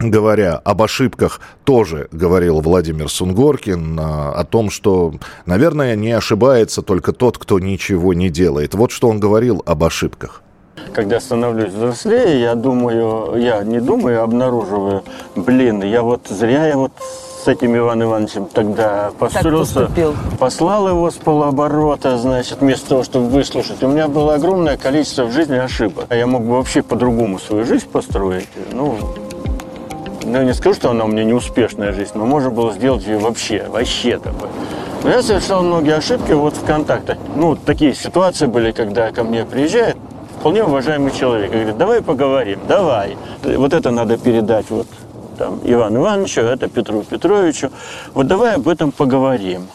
говоря 0.00 0.56
об 0.56 0.82
ошибках, 0.82 1.40
тоже 1.64 2.08
говорил 2.12 2.60
Владимир 2.60 3.08
Сунгоркин 3.08 3.98
а, 4.00 4.32
о 4.32 4.44
том, 4.44 4.70
что, 4.70 5.14
наверное, 5.46 5.96
не 5.96 6.12
ошибается 6.12 6.82
только 6.82 7.12
тот, 7.12 7.38
кто 7.38 7.58
ничего 7.58 8.14
не 8.14 8.28
делает. 8.28 8.74
Вот 8.74 8.90
что 8.90 9.08
он 9.08 9.20
говорил 9.20 9.62
об 9.66 9.84
ошибках. 9.84 10.42
Когда 10.92 11.20
становлюсь 11.20 11.72
взрослее, 11.72 12.40
я 12.40 12.54
думаю, 12.54 13.36
я 13.40 13.62
не 13.62 13.80
думаю, 13.80 14.22
обнаруживаю, 14.22 15.04
блин, 15.36 15.82
я 15.82 16.02
вот 16.02 16.26
зря 16.28 16.66
я 16.66 16.76
вот 16.76 16.92
с 17.44 17.48
этим 17.48 17.76
Иваном 17.76 18.08
Ивановичем 18.08 18.46
тогда 18.46 19.10
построился, 19.18 19.90
послал 20.38 20.88
его 20.88 21.10
с 21.10 21.14
полуоборота, 21.14 22.16
значит, 22.16 22.62
вместо 22.62 22.88
того, 22.88 23.04
чтобы 23.04 23.28
выслушать. 23.28 23.82
У 23.82 23.88
меня 23.88 24.08
было 24.08 24.34
огромное 24.34 24.78
количество 24.78 25.24
в 25.24 25.32
жизни 25.32 25.56
ошибок. 25.56 26.06
Я 26.08 26.26
мог 26.26 26.42
бы 26.42 26.52
вообще 26.56 26.82
по-другому 26.82 27.38
свою 27.38 27.66
жизнь 27.66 27.86
построить. 27.86 28.48
Ну, 28.72 28.96
ну, 30.24 30.38
я 30.38 30.44
не 30.44 30.54
скажу, 30.54 30.74
что 30.76 30.90
она 30.90 31.04
у 31.04 31.08
меня 31.08 31.24
не 31.24 31.34
успешная 31.34 31.92
жизнь, 31.92 32.12
но 32.14 32.24
можно 32.24 32.48
было 32.50 32.72
сделать 32.72 33.06
ее 33.06 33.18
вообще, 33.18 33.66
вообще 33.68 34.18
такой. 34.18 34.48
Но 35.02 35.10
я 35.10 35.22
совершал 35.22 35.62
многие 35.62 35.96
ошибки 35.96 36.32
вот 36.32 36.56
в 36.56 36.64
контактах. 36.64 37.18
Ну, 37.36 37.56
такие 37.56 37.94
ситуации 37.94 38.46
были, 38.46 38.72
когда 38.72 39.10
ко 39.10 39.22
мне 39.22 39.44
приезжает 39.44 39.96
вполне 40.38 40.64
уважаемый 40.64 41.12
человек 41.12 41.50
и 41.50 41.54
говорит, 41.54 41.76
давай 41.76 42.00
поговорим, 42.00 42.58
давай. 42.66 43.18
Вот 43.42 43.74
это 43.74 43.90
надо 43.90 44.16
передать 44.16 44.70
вот 44.70 44.86
там, 45.34 45.60
Ивану 45.64 46.00
Ивановичу, 46.00 46.40
это 46.40 46.68
Петру 46.68 47.02
Петровичу. 47.02 47.70
Вот 48.14 48.26
давай 48.26 48.54
об 48.54 48.68
этом 48.68 48.92
поговорим. 48.92 49.68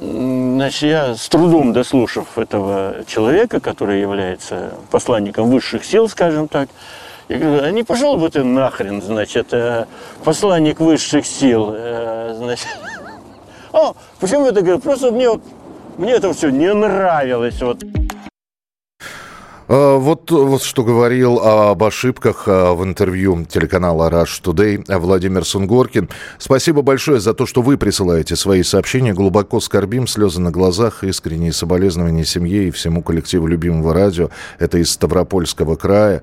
Значит, 0.00 0.82
я 0.82 1.14
с 1.14 1.28
трудом 1.28 1.72
дослушав 1.72 2.38
этого 2.38 3.04
человека, 3.06 3.58
который 3.58 4.00
является 4.00 4.74
посланником 4.90 5.50
высших 5.50 5.84
сил, 5.84 6.08
скажем 6.08 6.46
так, 6.46 6.68
я 7.28 7.38
говорю, 7.38 7.64
а 7.64 7.70
не 7.70 7.82
пошел 7.82 8.16
бы 8.16 8.30
ты 8.30 8.42
нахрен, 8.44 9.02
значит, 9.02 9.52
э, 9.52 9.86
посланник 10.24 10.80
высших 10.80 11.26
сил, 11.26 11.72
э, 11.74 12.34
значит. 12.36 12.68
О, 13.72 13.94
почему 14.20 14.46
это 14.46 14.62
говорю? 14.62 14.78
Просто 14.78 15.10
мне 15.10 15.28
вот, 15.28 15.42
мне 15.98 16.12
это 16.12 16.32
все 16.32 16.48
не 16.50 16.72
нравилось, 16.72 17.60
вот. 17.60 17.82
А, 19.68 19.98
вот, 19.98 20.30
вот 20.30 20.62
что 20.62 20.82
говорил 20.82 21.38
об 21.38 21.84
ошибках 21.84 22.44
а, 22.46 22.72
в 22.72 22.82
интервью 22.84 23.44
телеканала 23.44 24.08
Rush 24.10 24.42
Today 24.42 24.82
Владимир 24.98 25.44
Сунгоркин. 25.44 26.08
Спасибо 26.38 26.82
большое 26.82 27.20
за 27.20 27.34
то, 27.34 27.44
что 27.44 27.60
вы 27.60 27.76
присылаете 27.76 28.34
свои 28.34 28.62
сообщения. 28.62 29.12
Глубоко 29.12 29.60
скорбим, 29.60 30.06
слезы 30.06 30.40
на 30.40 30.50
глазах, 30.50 31.04
искренние 31.04 31.52
соболезнования 31.52 32.24
семье 32.24 32.68
и 32.68 32.70
всему 32.70 33.02
коллективу 33.02 33.46
любимого 33.46 33.92
радио. 33.92 34.30
Это 34.58 34.78
из 34.78 34.90
Ставропольского 34.90 35.76
края. 35.76 36.22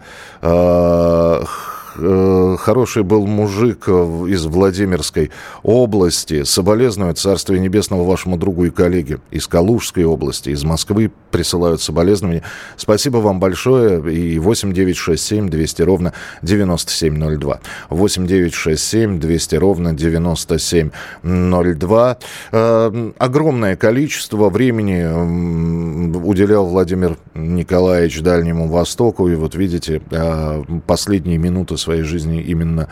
Э, 1.97 2.55
хороший 2.59 3.03
был 3.03 3.27
мужик 3.27 3.85
э, 3.87 3.91
из 4.29 4.45
Владимирской 4.45 5.31
области. 5.63 6.43
Соболезную 6.43 7.13
Царствие 7.13 7.59
Небесного 7.59 8.03
вашему 8.03 8.37
другу 8.37 8.65
и 8.65 8.69
коллеге 8.69 9.19
из 9.31 9.47
Калужской 9.47 10.03
области, 10.03 10.49
из 10.49 10.63
Москвы 10.63 11.11
присылают 11.31 11.81
соболезнования. 11.81 12.43
Спасибо 12.77 13.17
вам 13.17 13.39
большое. 13.39 13.99
И 14.13 14.39
8967 14.39 15.49
200 15.49 15.81
ровно 15.83 16.13
9702. 16.41 17.59
8967 17.89 19.19
200 19.19 19.55
ровно 19.55 19.93
9702. 19.93 22.17
Э, 22.51 23.11
огромное 23.17 23.75
количество 23.75 24.49
времени 24.49 26.15
уделял 26.17 26.65
Владимир 26.65 27.17
Николаевич 27.33 28.21
Дальнему 28.21 28.67
Востоку. 28.67 29.29
И 29.29 29.35
вот 29.35 29.55
видите, 29.55 30.01
э, 30.11 30.63
последние 30.85 31.37
минуты 31.37 31.77
своей 31.85 32.03
жизни 32.03 32.41
именно 32.41 32.89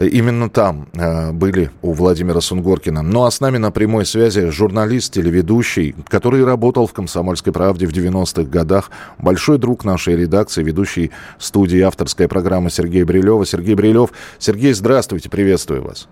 Именно 0.00 0.48
там 0.48 0.88
э, 0.94 1.30
были 1.32 1.70
у 1.82 1.92
Владимира 1.92 2.40
Сунгоркина. 2.40 3.02
Ну 3.02 3.24
а 3.24 3.30
с 3.30 3.40
нами 3.40 3.58
на 3.58 3.70
прямой 3.70 4.06
связи 4.06 4.48
журналист, 4.48 5.12
телеведущий, 5.12 5.94
который 6.08 6.42
работал 6.42 6.86
в 6.86 6.94
«Комсомольской 6.94 7.52
правде» 7.52 7.86
в 7.86 7.92
90-х 7.92 8.44
годах, 8.44 8.90
большой 9.18 9.58
друг 9.58 9.84
нашей 9.84 10.16
редакции, 10.16 10.62
ведущий 10.62 11.10
студии 11.38 11.80
авторской 11.80 12.28
программы 12.28 12.70
Сергей 12.70 13.02
Брилева. 13.02 13.44
Сергей 13.44 13.74
Брилев. 13.74 14.10
Сергей, 14.38 14.72
здравствуйте, 14.72 15.28
приветствую 15.28 15.82
вас. 15.82 16.08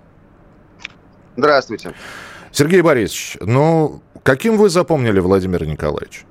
Здравствуйте. 1.37 1.95
Сергей 2.53 2.83
Борисович, 2.83 3.39
ну, 3.41 4.03
каким 4.23 4.59
вы 4.59 4.69
запомнили 4.69 5.21
Владимира 5.21 5.65
Николаевича? 5.65 6.28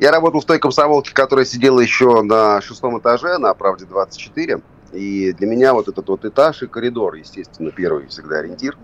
Я 0.00 0.12
работал 0.12 0.40
в 0.40 0.46
той 0.46 0.58
комсомолке, 0.58 1.12
которая 1.12 1.44
сидела 1.44 1.78
еще 1.78 2.22
на 2.22 2.62
шестом 2.62 2.98
этаже, 2.98 3.36
на 3.36 3.52
«Правде 3.52 3.84
24». 3.84 4.62
И 4.94 5.34
для 5.34 5.46
меня 5.46 5.74
вот 5.74 5.88
этот 5.88 6.08
вот 6.08 6.24
этаж 6.24 6.62
и 6.62 6.66
коридор, 6.66 7.16
естественно, 7.16 7.70
первый 7.70 8.06
всегда 8.06 8.38
ориентир. 8.38 8.78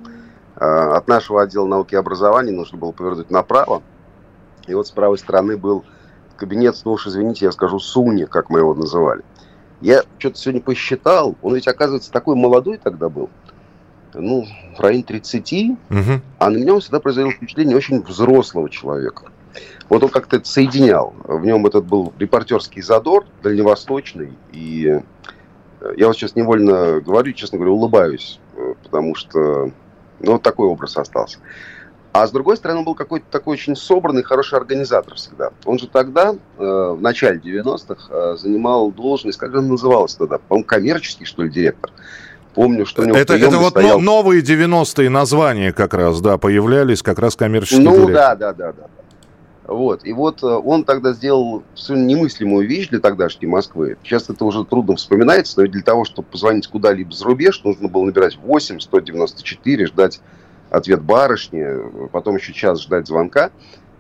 А, 0.57 0.95
от 0.95 1.09
нашего 1.09 1.41
отдела 1.41 1.67
науки 1.67 1.95
и 1.95 1.97
образования 1.97 2.53
нужно 2.53 2.77
было 2.77 2.93
повернуть 2.93 3.31
направо. 3.31 3.83
И 4.67 4.75
вот 4.75 4.89
с 4.89 4.91
правой 4.91 5.17
стороны 5.17 5.57
был 5.57 5.87
кабинет, 6.37 6.77
ну 6.85 6.93
уж 6.93 7.07
извините, 7.07 7.47
я 7.47 7.53
скажу, 7.53 7.79
Суни, 7.79 8.25
как 8.25 8.51
мы 8.51 8.59
его 8.59 8.75
называли. 8.75 9.23
Я 9.81 10.03
что-то 10.19 10.37
сегодня 10.37 10.61
посчитал, 10.61 11.35
он 11.41 11.55
ведь, 11.55 11.67
оказывается, 11.67 12.13
такой 12.13 12.37
молодой 12.37 12.77
тогда 12.77 13.09
был. 13.09 13.31
ну, 14.13 14.45
в 14.77 14.81
районе 14.81 15.03
30, 15.03 15.71
угу. 15.89 16.01
а 16.39 16.51
на 16.51 16.57
меня 16.59 16.75
он 16.75 16.81
всегда 16.81 17.01
произвел 17.01 17.31
впечатление 17.31 17.75
очень 17.75 18.03
взрослого 18.03 18.69
человека. 18.69 19.33
Вот 19.89 20.03
он 20.03 20.09
как-то 20.11 20.37
это 20.37 20.49
соединял. 20.49 21.15
В 21.25 21.45
нем 21.45 21.67
этот 21.67 21.85
был 21.87 22.13
репортерский 22.19 22.83
задор, 22.83 23.25
дальневосточный. 23.43 24.33
И 24.53 25.01
э, 25.81 25.95
я 25.97 26.09
вот 26.09 26.17
сейчас 26.17 26.35
невольно 26.35 27.01
говорю, 27.01 27.33
честно 27.33 27.59
говоря, 27.59 27.73
улыбаюсь, 27.73 28.41
э, 28.57 28.75
потому 28.83 29.15
что 29.15 29.71
ну, 30.21 30.33
вот 30.33 30.43
такой 30.43 30.67
образ 30.67 30.97
остался. 30.97 31.39
А 32.13 32.27
с 32.27 32.31
другой 32.31 32.57
стороны, 32.57 32.79
он 32.79 32.85
был 32.87 32.95
какой-то 32.95 33.27
такой 33.31 33.55
очень 33.55 33.77
собранный, 33.77 34.23
хороший 34.23 34.59
организатор 34.59 35.15
всегда. 35.17 35.51
Он 35.67 35.79
же 35.79 35.87
тогда, 35.87 36.33
э, 36.33 36.95
в 36.97 37.01
начале 37.01 37.39
90-х, 37.39 38.07
э, 38.09 38.37
занимал 38.39 38.91
должность, 38.91 39.39
как 39.39 39.55
он 39.55 39.69
назывался 39.69 40.19
тогда? 40.19 40.39
По-моему, 40.39 40.65
коммерческий, 40.67 41.27
что 41.27 41.43
ли, 41.43 41.51
директор. 41.51 41.91
Помню, 42.55 42.87
что 42.87 43.03
у 43.03 43.05
него 43.05 43.19
Это, 43.19 43.35
это 43.35 43.59
вот 43.59 43.73
стоял... 43.73 44.01
новые 44.01 44.43
90-е 44.43 45.11
названия 45.11 45.75
как 45.75 45.93
раз, 45.93 46.23
да, 46.23 46.39
появлялись 46.39 47.03
как 47.03 47.19
раз 47.19 47.37
коммерческие 47.37 47.83
Ну, 47.83 47.93
директор. 47.93 48.15
да, 48.15 48.35
да, 48.35 48.53
да, 48.55 48.73
да. 48.73 48.87
Вот. 49.67 50.05
И 50.05 50.13
вот 50.13 50.43
э, 50.43 50.47
он 50.47 50.85
тогда 50.85 51.13
сделал 51.13 51.65
совершенно 51.75 52.07
немыслимую 52.07 52.69
вещь 52.69 52.89
для 52.89 53.01
тогдашней 53.01 53.49
Москвы. 53.49 53.97
Сейчас 54.03 54.31
это 54.31 54.45
уже 54.45 54.65
трудно 54.65 54.97
вспоминается, 54.97 55.61
но 55.61 55.67
для 55.67 55.83
того, 55.83 56.05
чтобы 56.05 56.29
позвонить 56.29 56.69
куда-либо 56.69 57.13
за 57.13 57.25
рубеж, 57.25 57.63
нужно 57.65 57.89
было 57.89 58.05
набирать 58.05 58.37
8, 58.37 58.79
194, 58.79 59.87
ждать 59.87 60.21
ответ 60.71 61.03
барышни, 61.03 62.09
потом 62.11 62.37
еще 62.37 62.53
час 62.53 62.83
ждать 62.83 63.07
звонка. 63.07 63.51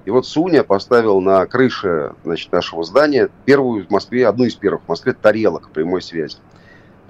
И 0.04 0.11
вот 0.11 0.25
Суня 0.26 0.62
поставил 0.62 1.20
на 1.20 1.44
крыше 1.46 2.12
значит, 2.23 2.52
нашего 2.52 2.85
здания 2.85 3.28
первую 3.44 3.87
в 3.87 3.90
Москве, 3.90 4.28
одну 4.28 4.44
из 4.44 4.54
первых 4.54 4.85
в 4.85 4.88
Москве 4.88 5.14
тарелок 5.14 5.70
прямой 5.70 6.00
связи. 6.00 6.37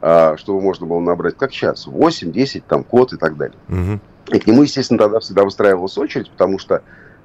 А, 0.00 0.36
чтобы 0.38 0.62
можно 0.62 0.86
было 0.86 1.00
набрать, 1.00 1.36
как 1.36 1.52
сейчас, 1.52 1.86
8, 1.86 2.32
10, 2.32 2.66
там, 2.66 2.84
код 2.84 3.12
и 3.12 3.16
так 3.16 3.36
далее. 3.36 3.58
Угу. 3.68 4.00
И 4.36 4.38
к 4.38 4.46
нему, 4.46 4.62
естественно, 4.62 4.98
тогда 4.98 5.20
всегда 5.20 5.44
выстраивалась 5.44 5.96
очередь, 5.98 6.30
потому 6.30 6.58
что 6.58 6.82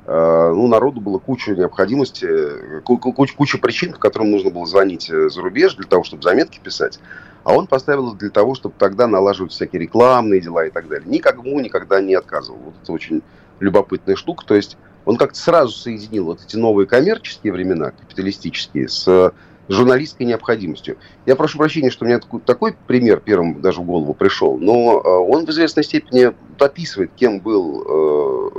ну, 0.08 0.68
народу 0.68 1.00
было 1.00 1.20
куча 1.20 1.56
необходимости, 1.56 2.28
куча, 2.84 3.36
куча 3.36 3.58
причин, 3.60 3.94
по 3.94 4.00
которым 4.00 4.32
нужно 4.32 4.50
было 4.50 4.66
звонить 4.66 5.10
э, 5.10 5.30
за 5.30 5.42
рубеж 5.42 5.76
для 5.76 5.88
того, 5.88 6.04
чтобы 6.04 6.24
заметки 6.24 6.60
писать. 6.62 7.00
А 7.44 7.54
он 7.54 7.68
поставил 7.68 8.14
для 8.14 8.30
того, 8.30 8.56
чтобы 8.56 8.76
тогда 8.78 9.08
налаживать 9.08 9.52
всякие 9.52 9.82
рекламные 9.82 10.42
дела 10.42 10.66
и 10.66 10.72
так 10.72 10.88
далее. 10.88 11.08
Никому 11.08 11.60
никогда 11.60 12.02
не 12.02 12.16
отказывал. 12.16 12.60
Вот 12.60 12.74
это 12.82 12.92
очень 12.92 13.22
любопытная 13.60 14.16
штука. 14.16 14.46
То 14.46 14.56
есть 14.56 14.78
он 15.06 15.18
как-то 15.18 15.38
сразу 15.38 15.72
соединил 15.72 16.26
вот 16.26 16.42
эти 16.44 16.56
новые 16.56 16.88
коммерческие 16.88 17.54
времена, 17.54 17.92
капиталистические, 17.92 18.90
с 18.90 19.34
журналистской 19.70 20.26
необходимостью. 20.26 20.98
Я 21.26 21.36
прошу 21.36 21.58
прощения, 21.58 21.90
что 21.90 22.06
у 22.06 22.08
меня 22.08 22.20
такой, 22.20 22.42
такой 22.42 22.76
пример 22.88 23.22
первым 23.24 23.62
даже 23.62 23.82
в 23.82 23.86
голову 23.86 24.14
пришел, 24.14 24.58
но 24.58 25.00
э, 25.00 25.08
он 25.08 25.46
в 25.46 25.50
известной 25.50 25.84
степени 25.84 26.34
описывает, 26.60 27.12
кем 27.16 27.40
был 27.40 27.84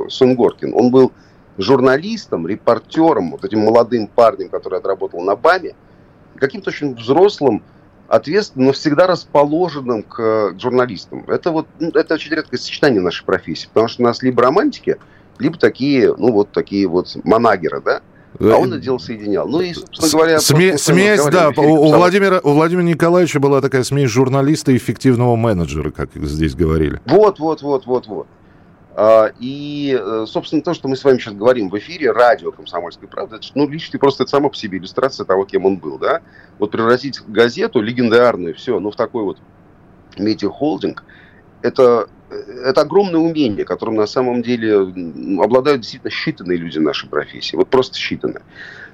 э, 0.06 0.08
Сунгоркин. 0.08 0.72
Он 0.74 0.90
был 0.90 1.12
журналистом, 1.58 2.46
репортером, 2.46 3.32
вот 3.32 3.44
этим 3.44 3.60
молодым 3.60 4.06
парнем, 4.06 4.48
который 4.48 4.78
отработал 4.78 5.20
на 5.20 5.36
БАМе, 5.36 5.74
каким-то 6.36 6.70
очень 6.70 6.94
взрослым, 6.94 7.62
ответственным, 8.08 8.68
но 8.68 8.72
всегда 8.72 9.06
расположенным 9.06 10.02
к, 10.02 10.52
к 10.52 10.60
журналистам. 10.60 11.24
Это 11.28 11.50
вот 11.50 11.66
ну, 11.78 11.90
это 11.90 12.14
очень 12.14 12.32
редкое 12.32 12.58
сочетание 12.58 13.00
нашей 13.00 13.24
профессии, 13.24 13.68
потому 13.68 13.88
что 13.88 14.02
у 14.02 14.06
нас 14.06 14.22
либо 14.22 14.42
романтики, 14.42 14.96
либо 15.38 15.56
такие, 15.58 16.14
ну 16.16 16.32
вот 16.32 16.50
такие 16.50 16.86
вот 16.86 17.16
манагеры, 17.24 17.80
да, 17.80 18.02
а 18.40 18.56
он 18.56 18.72
это 18.72 18.80
дело 18.80 18.98
соединял. 18.98 19.46
Ну 19.46 19.60
и, 19.60 19.74
собственно 19.74 20.10
говоря... 20.10 20.36
Сме- 20.38 20.78
смесь, 20.78 21.24
да, 21.26 21.50
у, 21.56 21.60
у, 21.60 21.92
Владимира, 21.94 22.40
у 22.42 22.52
Владимира 22.52 22.84
Николаевича 22.84 23.40
была 23.40 23.60
такая 23.60 23.84
смесь 23.84 24.10
журналиста 24.10 24.72
и 24.72 24.76
эффективного 24.76 25.36
менеджера, 25.36 25.90
как 25.90 26.10
здесь 26.14 26.54
говорили. 26.54 27.00
Вот, 27.06 27.38
вот, 27.38 27.62
вот, 27.62 27.86
вот, 27.86 28.06
вот. 28.06 28.26
А, 28.94 29.32
и, 29.38 29.98
э, 29.98 30.26
собственно, 30.28 30.62
то, 30.62 30.74
что 30.74 30.86
мы 30.86 30.96
с 30.96 31.04
вами 31.04 31.18
сейчас 31.18 31.34
говорим 31.34 31.70
в 31.70 31.78
эфире, 31.78 32.12
радио 32.12 32.52
«Комсомольская 32.52 33.08
правда», 33.08 33.36
это, 33.36 33.46
ну, 33.54 33.66
лично 33.68 33.98
просто 33.98 34.24
это 34.24 34.30
само 34.30 34.50
по 34.50 34.56
себе 34.56 34.78
иллюстрация 34.78 35.24
того, 35.24 35.44
кем 35.44 35.64
он 35.64 35.78
был, 35.78 35.98
да. 35.98 36.20
Вот 36.58 36.72
превратить 36.72 37.20
газету 37.26 37.80
легендарную, 37.80 38.54
все, 38.54 38.78
ну, 38.80 38.90
в 38.90 38.96
такой 38.96 39.24
вот 39.24 39.38
медиахолдинг, 40.18 41.04
это, 41.62 42.08
это 42.30 42.82
огромное 42.82 43.20
умение, 43.20 43.64
которым 43.64 43.94
на 43.94 44.06
самом 44.06 44.42
деле 44.42 44.80
обладают 45.42 45.80
действительно 45.80 46.10
считанные 46.10 46.56
люди 46.56 46.78
нашей 46.78 47.08
профессии, 47.08 47.56
вот 47.56 47.68
просто 47.68 47.96
считанные. 47.96 48.42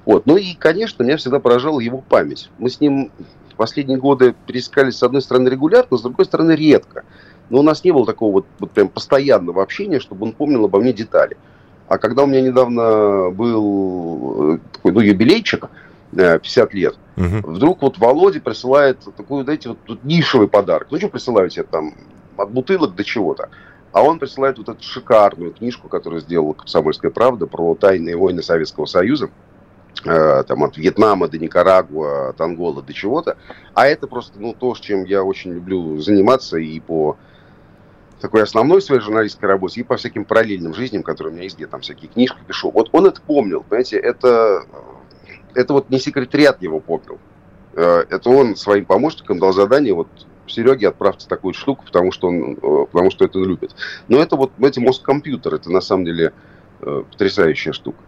Вот. 0.05 0.25
Ну 0.25 0.37
и, 0.37 0.53
конечно, 0.53 1.03
меня 1.03 1.17
всегда 1.17 1.39
поражала 1.39 1.79
его 1.79 1.97
память. 1.97 2.49
Мы 2.57 2.69
с 2.69 2.79
ним 2.79 3.11
последние 3.57 3.97
годы 3.97 4.33
пересекались, 4.47 4.95
с 4.97 5.03
одной 5.03 5.21
стороны, 5.21 5.49
регулярно, 5.49 5.97
с 5.97 6.01
другой 6.01 6.25
стороны, 6.25 6.53
редко. 6.53 7.03
Но 7.49 7.59
у 7.59 7.63
нас 7.63 7.83
не 7.83 7.91
было 7.91 8.05
такого 8.05 8.31
вот, 8.31 8.45
вот 8.59 8.71
прям 8.71 8.89
постоянного 8.89 9.63
общения, 9.63 9.99
чтобы 9.99 10.25
он 10.25 10.33
помнил 10.33 10.65
обо 10.65 10.79
мне 10.79 10.93
детали. 10.93 11.37
А 11.87 11.97
когда 11.97 12.23
у 12.23 12.27
меня 12.27 12.41
недавно 12.41 13.31
был 13.31 14.55
э, 14.55 14.59
такой, 14.73 14.91
ну, 14.91 14.99
юбилейчик, 14.99 15.69
50 16.11 16.73
э, 16.73 16.77
лет, 16.77 16.95
угу. 17.17 17.51
вдруг 17.51 17.81
вот 17.81 17.97
Володя 17.97 18.41
присылает 18.41 18.99
такой, 19.17 19.43
знаете, 19.43 19.69
вот 19.69 19.79
тут 19.85 20.03
нишевый 20.03 20.47
подарок. 20.47 20.87
Ну, 20.91 20.97
что 20.97 21.09
присылают 21.09 21.53
тебе 21.53 21.63
там, 21.63 21.93
от 22.37 22.51
бутылок 22.51 22.95
до 22.95 23.03
чего-то. 23.03 23.49
А 23.91 24.03
он 24.03 24.19
присылает 24.19 24.59
вот 24.59 24.69
эту 24.69 24.83
шикарную 24.83 25.51
книжку, 25.51 25.87
которую 25.87 26.21
сделала 26.21 26.53
«Комсомольская 26.53 27.09
правда» 27.09 27.47
про 27.47 27.73
тайные 27.73 28.15
войны 28.15 28.43
Советского 28.43 28.85
Союза. 28.85 29.31
Э, 30.05 30.43
там, 30.43 30.63
от 30.63 30.77
Вьетнама 30.77 31.27
до 31.27 31.39
Никарагуа, 31.39 32.29
от 32.29 32.39
Анголы 32.39 32.81
до 32.81 32.93
чего-то. 32.93 33.37
А 33.73 33.87
это 33.87 34.07
просто 34.07 34.39
ну, 34.39 34.53
то, 34.53 34.73
с 34.75 34.79
чем 34.79 35.03
я 35.03 35.23
очень 35.23 35.53
люблю 35.53 35.97
заниматься 35.97 36.57
и 36.57 36.79
по 36.79 37.17
такой 38.19 38.43
основной 38.43 38.81
своей 38.81 39.01
журналистской 39.01 39.47
работе 39.47 39.81
и 39.81 39.83
по 39.83 39.97
всяким 39.97 40.25
параллельным 40.25 40.73
жизням, 40.73 41.03
которые 41.03 41.31
у 41.31 41.33
меня 41.35 41.43
есть, 41.43 41.55
где 41.55 41.67
там 41.67 41.81
всякие 41.81 42.09
книжки 42.09 42.37
пишу. 42.47 42.71
Вот 42.71 42.89
он 42.91 43.05
это 43.05 43.21
помнил, 43.21 43.63
понимаете, 43.63 43.97
это, 43.97 44.63
это 45.55 45.73
вот 45.73 45.89
не 45.89 45.99
секретариат 45.99 46.61
его 46.61 46.79
помнил. 46.79 47.17
Э, 47.73 48.03
это 48.09 48.29
он 48.29 48.55
своим 48.55 48.85
помощникам 48.85 49.39
дал 49.39 49.53
задание, 49.53 49.93
вот 49.93 50.07
Сереге 50.49 50.89
отправьте 50.89 51.27
такую 51.27 51.53
штуку, 51.53 51.85
потому 51.85 52.11
что 52.11 52.27
он, 52.27 52.53
э, 52.53 52.85
потому 52.91 53.11
что 53.11 53.25
это 53.25 53.39
любит. 53.39 53.75
Но 54.07 54.19
это 54.19 54.35
вот, 54.35 54.51
эти 54.59 54.79
мозг 54.79 55.03
компьютер, 55.03 55.55
это 55.55 55.71
на 55.71 55.81
самом 55.81 56.05
деле 56.05 56.33
э, 56.81 57.03
потрясающая 57.11 57.71
штука. 57.71 57.99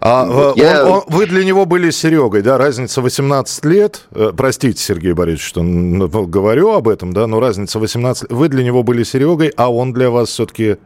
А 0.00 0.24
вот 0.24 0.56
э, 0.56 0.62
я... 0.62 0.86
он, 0.86 1.02
вы 1.08 1.26
для 1.26 1.44
него 1.44 1.66
были 1.66 1.90
Серегой, 1.90 2.40
да, 2.40 2.56
разница 2.56 3.02
18 3.02 3.64
лет. 3.66 4.06
Э, 4.12 4.32
простите, 4.34 4.82
Сергей 4.82 5.12
Борисович, 5.12 5.46
что 5.46 5.62
ну, 5.62 6.08
говорю 6.26 6.72
об 6.72 6.88
этом, 6.88 7.12
да, 7.12 7.26
но 7.26 7.38
разница 7.38 7.78
18 7.78 8.30
Вы 8.30 8.48
для 8.48 8.64
него 8.64 8.82
были 8.82 9.02
Серегой, 9.02 9.52
а 9.56 9.70
он 9.70 9.92
для 9.92 10.10
вас 10.10 10.30
все-таки... 10.30 10.78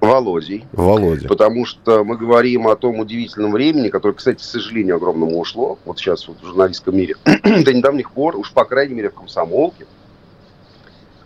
Володей. 0.00 0.64
Володя. 0.72 1.28
Потому 1.28 1.64
что 1.64 2.02
мы 2.02 2.16
говорим 2.16 2.66
о 2.66 2.74
том 2.74 2.98
удивительном 2.98 3.52
времени, 3.52 3.88
которое, 3.88 4.14
кстати, 4.14 4.38
к 4.38 4.44
сожалению, 4.44 4.96
огромному 4.96 5.38
ушло, 5.38 5.78
вот 5.84 5.98
сейчас 5.98 6.26
вот 6.26 6.38
в 6.40 6.46
журналистском 6.46 6.96
мире, 6.96 7.16
до 7.24 7.72
недавних 7.72 8.10
пор, 8.10 8.34
уж 8.36 8.50
по 8.52 8.64
крайней 8.64 8.94
мере 8.94 9.10
в 9.10 9.14
комсомолке, 9.14 9.86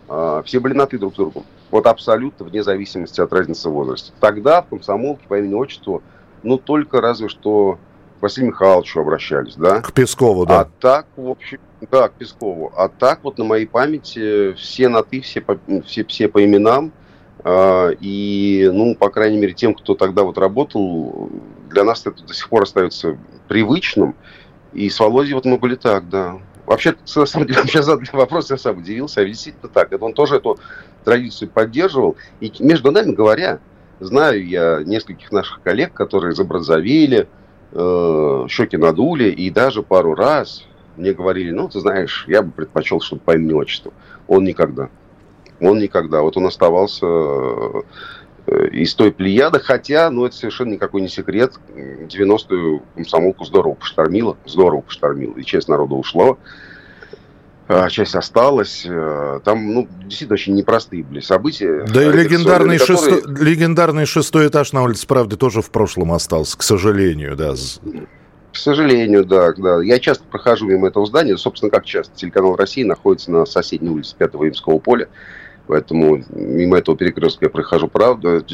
а, 0.09 0.42
все 0.42 0.61
были 0.61 0.74
на 0.74 0.87
«ты» 0.87 0.98
друг 0.98 1.14
с 1.14 1.16
другом. 1.16 1.44
Вот 1.70 1.87
абсолютно 1.87 2.44
вне 2.44 2.62
зависимости 2.62 3.20
от 3.20 3.33
разницы 3.33 3.70
в 3.70 3.72
возрасте. 3.72 4.12
Тогда 4.20 4.61
в 4.61 4.66
комсомолке 4.66 5.24
по 5.26 5.38
имени-отчеству 5.38 6.02
ну, 6.44 6.59
только 6.59 7.00
разве 7.00 7.28
что 7.28 7.78
к 8.18 8.22
Василию 8.22 8.50
Михайловичу 8.50 9.00
обращались, 9.00 9.57
да? 9.57 9.80
К 9.80 9.92
Пескову, 9.92 10.46
да. 10.46 10.61
А 10.61 10.68
так, 10.80 11.07
в 11.16 11.28
общем, 11.28 11.59
да, 11.90 12.09
к 12.09 12.12
Пескову. 12.12 12.72
А 12.76 12.88
так 12.88 13.20
вот 13.22 13.38
на 13.38 13.44
моей 13.44 13.66
памяти 13.66 14.52
все 14.54 14.88
на 14.88 15.02
«ты», 15.02 15.20
все 15.20 15.40
по, 15.40 15.59
все, 15.85 16.04
все 16.04 16.28
по 16.28 16.44
именам. 16.44 16.92
А, 17.42 17.90
и, 18.00 18.70
ну, 18.72 18.94
по 18.94 19.11
крайней 19.11 19.38
мере, 19.38 19.52
тем, 19.52 19.74
кто 19.74 19.94
тогда 19.94 20.22
вот 20.22 20.38
работал, 20.38 21.30
для 21.70 21.85
нас 21.85 22.07
это 22.07 22.22
до 22.24 22.33
сих 22.33 22.48
пор 22.48 22.62
остается 22.62 23.18
привычным. 23.48 24.14
И 24.72 24.88
с 24.88 24.98
Володей 24.98 25.35
вот 25.35 25.44
мы 25.44 25.59
были 25.59 25.74
так, 25.74 26.09
да. 26.09 26.38
Вообще, 26.66 26.94
на 27.16 27.26
самом 27.26 27.46
деле, 27.46 27.62
сейчас 27.64 27.87
задали 27.87 28.09
вопрос, 28.12 28.50
я 28.50 28.57
сам 28.57 28.78
удивился, 28.78 29.20
а 29.20 29.24
действительно 29.24 29.68
так. 29.68 29.92
Это 29.92 30.04
он 30.04 30.14
тоже 30.14 30.37
эту 30.37 30.59
традицию 31.04 31.50
поддерживал. 31.50 32.16
И 32.40 32.52
между 32.61 32.90
нами 32.90 33.12
говоря, 33.12 33.61
Знаю 34.05 34.47
я 34.47 34.83
нескольких 34.85 35.33
наших 35.33 35.62
коллег, 35.62 35.95
которые 35.95 36.35
забронзовели, 36.35 37.27
э, 37.73 38.45
щеки 38.51 38.77
надули, 38.77 39.31
и 39.31 39.49
даже 39.49 39.83
пару 39.83 40.14
раз 40.14 40.67
мне 40.99 41.14
говорили, 41.14 41.51
ну, 41.53 41.71
ты 41.71 41.81
знаешь, 41.81 42.27
я 42.29 42.43
бы 42.43 42.51
предпочел, 42.51 43.01
чтобы 43.01 43.23
по 43.23 43.35
имени 43.35 43.55
отчеству. 43.55 43.95
Он 44.29 44.45
никогда. 44.45 44.90
Он 45.59 45.79
никогда. 45.79 46.21
Вот 46.21 46.37
он 46.37 46.47
оставался 46.47 47.07
э, 47.07 48.69
из 48.73 48.95
той 48.95 49.11
плеяды, 49.11 49.59
хотя, 49.59 50.11
ну, 50.11 50.27
это 50.27 50.37
совершенно 50.37 50.75
никакой 50.75 51.01
не 51.01 51.09
секрет, 51.09 51.55
90-ю 51.75 52.83
комсомолку 52.95 53.47
здорово 53.47 53.73
поштормило, 53.73 54.37
здорово 54.45 54.83
поштормило, 54.83 55.35
и 55.38 55.45
часть 55.45 55.69
народа 55.69 55.95
ушло. 55.95 56.37
А, 57.66 57.88
часть 57.88 58.14
осталась. 58.14 58.85
Э, 58.87 59.40
там, 59.42 59.72
ну, 59.72 59.88
действительно, 60.05 60.35
очень 60.35 60.55
непростые 60.55 61.03
были 61.03 61.20
события. 61.20 61.85
Да 61.87 62.03
и 62.03 62.12
легендарный, 62.12 62.79
которые... 62.79 62.98
шестой, 62.98 63.22
легендарный 63.42 64.07
шестой 64.07 64.48
этаж 64.48 64.72
на 64.72 64.83
улице 64.83 65.07
Правды 65.07 65.37
тоже 65.37 65.62
в 65.62 65.70
прошлом 65.70 66.12
остался, 66.12 66.59
к 66.59 66.62
сожалению, 66.62 67.37
да. 67.37 67.55
К 68.53 68.57
сожалению, 68.57 69.24
да, 69.24 69.53
да. 69.57 69.83
Я 69.83 69.98
часто 69.98 70.24
прохожу 70.24 70.66
мимо 70.66 70.88
этого 70.88 71.07
здания. 71.07 71.37
Собственно, 71.38 71.70
как 71.70 71.87
часто. 71.87 72.14
Телеканал 72.14 72.55
России 72.55 72.85
находится 72.85 73.31
на 73.31 73.46
соседней 73.46 73.88
улице 73.88 74.14
Пятого 74.16 74.48
Имского 74.48 74.79
поля. 74.79 75.09
Поэтому 75.66 76.22
мимо 76.31 76.77
этого 76.77 76.96
перекрестка 76.96 77.46
я 77.46 77.50
прохожу 77.50 77.88
правда, 77.88 78.44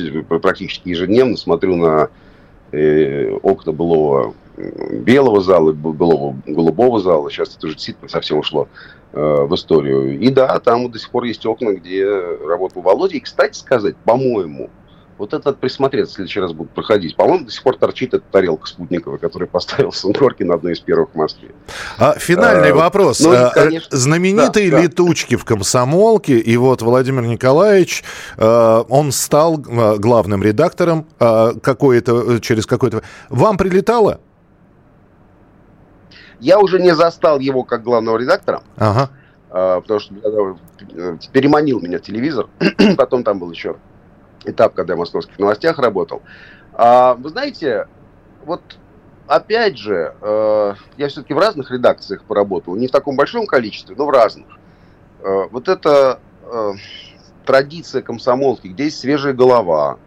практически 0.40 0.90
ежедневно, 0.90 1.36
смотрю 1.36 1.74
на 1.74 2.08
э, 2.70 3.30
окна 3.42 3.72
былого 3.72 4.34
белого 4.92 5.40
зала, 5.40 5.72
былого 5.72 6.36
голубого 6.46 7.00
зала. 7.00 7.30
Сейчас 7.30 7.56
это 7.56 7.66
уже 7.66 7.76
действительно 7.76 8.08
совсем 8.08 8.38
ушло 8.38 8.68
э, 9.12 9.20
в 9.20 9.54
историю. 9.54 10.18
И 10.18 10.30
да, 10.30 10.58
там 10.60 10.90
до 10.90 10.98
сих 10.98 11.10
пор 11.10 11.24
есть 11.24 11.44
окна, 11.46 11.72
где 11.72 12.06
работал 12.46 12.82
Володя. 12.82 13.16
И, 13.16 13.20
кстати 13.20 13.56
сказать, 13.56 13.96
по-моему, 14.04 14.70
вот 15.20 15.34
этот 15.34 15.60
присмотреться, 15.60 16.14
в 16.14 16.16
следующий 16.16 16.40
раз 16.40 16.52
будут 16.52 16.72
проходить. 16.72 17.14
По-моему, 17.14 17.44
до 17.44 17.52
сих 17.52 17.62
пор 17.62 17.76
торчит 17.76 18.14
эта 18.14 18.24
тарелка 18.32 18.66
спутниковая, 18.66 19.18
которую 19.18 19.48
поставил 19.52 19.92
Сунгоркин, 19.92 20.50
одной 20.50 20.72
из 20.72 20.80
первых 20.80 21.10
в 21.10 21.14
Москве. 21.14 21.50
А, 21.98 22.14
финальный 22.18 22.70
а, 22.70 22.74
вопрос. 22.74 23.20
Ну, 23.20 23.32
а, 23.32 23.50
конечно, 23.50 23.96
Знаменитые 23.96 24.70
да, 24.70 24.80
летучки 24.80 25.34
да. 25.34 25.38
в 25.38 25.44
комсомолке, 25.44 26.38
и 26.38 26.56
вот 26.56 26.80
Владимир 26.80 27.22
Николаевич, 27.26 28.02
а, 28.38 28.80
он 28.88 29.12
стал 29.12 29.58
главным 29.58 30.42
редактором 30.42 31.06
какое-то, 31.18 32.40
через 32.40 32.66
какое-то... 32.66 33.02
Вам 33.28 33.58
прилетало? 33.58 34.20
Я 36.40 36.58
уже 36.58 36.80
не 36.80 36.94
застал 36.94 37.38
его 37.38 37.64
как 37.64 37.82
главного 37.82 38.18
редактора. 38.18 38.62
Ага. 38.76 39.10
Потому 39.48 39.98
что 39.98 40.14
э, 40.14 41.16
переманил 41.32 41.80
меня 41.80 41.98
телевизор. 41.98 42.48
Потом 42.96 43.24
там 43.24 43.40
был 43.40 43.50
еще 43.50 43.76
этап, 44.44 44.74
когда 44.74 44.92
я 44.92 44.96
в 44.96 45.00
московских 45.00 45.38
новостях 45.38 45.78
работал. 45.78 46.22
А, 46.72 47.14
вы 47.14 47.30
знаете, 47.30 47.88
вот 48.44 48.62
опять 49.26 49.78
же, 49.78 50.14
э, 50.20 50.74
я 50.96 51.08
все-таки 51.08 51.34
в 51.34 51.38
разных 51.38 51.70
редакциях 51.70 52.24
поработал, 52.24 52.74
не 52.74 52.88
в 52.88 52.90
таком 52.90 53.16
большом 53.16 53.46
количестве, 53.46 53.94
но 53.96 54.06
в 54.06 54.10
разных. 54.10 54.46
Э, 55.22 55.46
вот 55.50 55.68
эта 55.68 56.20
э, 56.42 56.72
традиция 57.46 58.02
комсомолки, 58.02 58.68
где 58.68 58.84
есть 58.84 58.98
свежая 58.98 59.32
голова, 59.32 59.98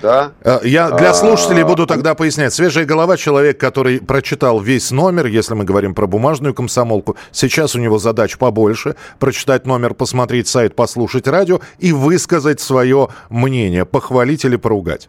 да. 0.00 0.32
Э, 0.42 0.58
я 0.64 0.90
для 0.90 1.10
а, 1.10 1.14
слушателей 1.14 1.62
буду 1.62 1.86
тогда 1.86 2.14
пояснять. 2.14 2.52
Свежая 2.52 2.84
голова, 2.84 3.16
человек, 3.16 3.58
который 3.58 4.00
прочитал 4.00 4.60
весь 4.60 4.90
номер, 4.90 5.26
если 5.26 5.54
мы 5.54 5.64
говорим 5.64 5.94
про 5.94 6.06
бумажную 6.06 6.54
комсомолку. 6.54 7.16
Сейчас 7.30 7.76
у 7.76 7.80
него 7.80 7.98
задач 7.98 8.36
побольше. 8.36 8.96
Прочитать 9.18 9.66
номер, 9.66 9.94
посмотреть 9.94 10.48
сайт, 10.48 10.74
послушать 10.74 11.28
радио 11.28 11.60
и 11.78 11.92
высказать 11.92 12.60
свое 12.60 13.08
мнение, 13.30 13.84
похвалить 13.84 14.44
или 14.44 14.56
поругать. 14.56 15.08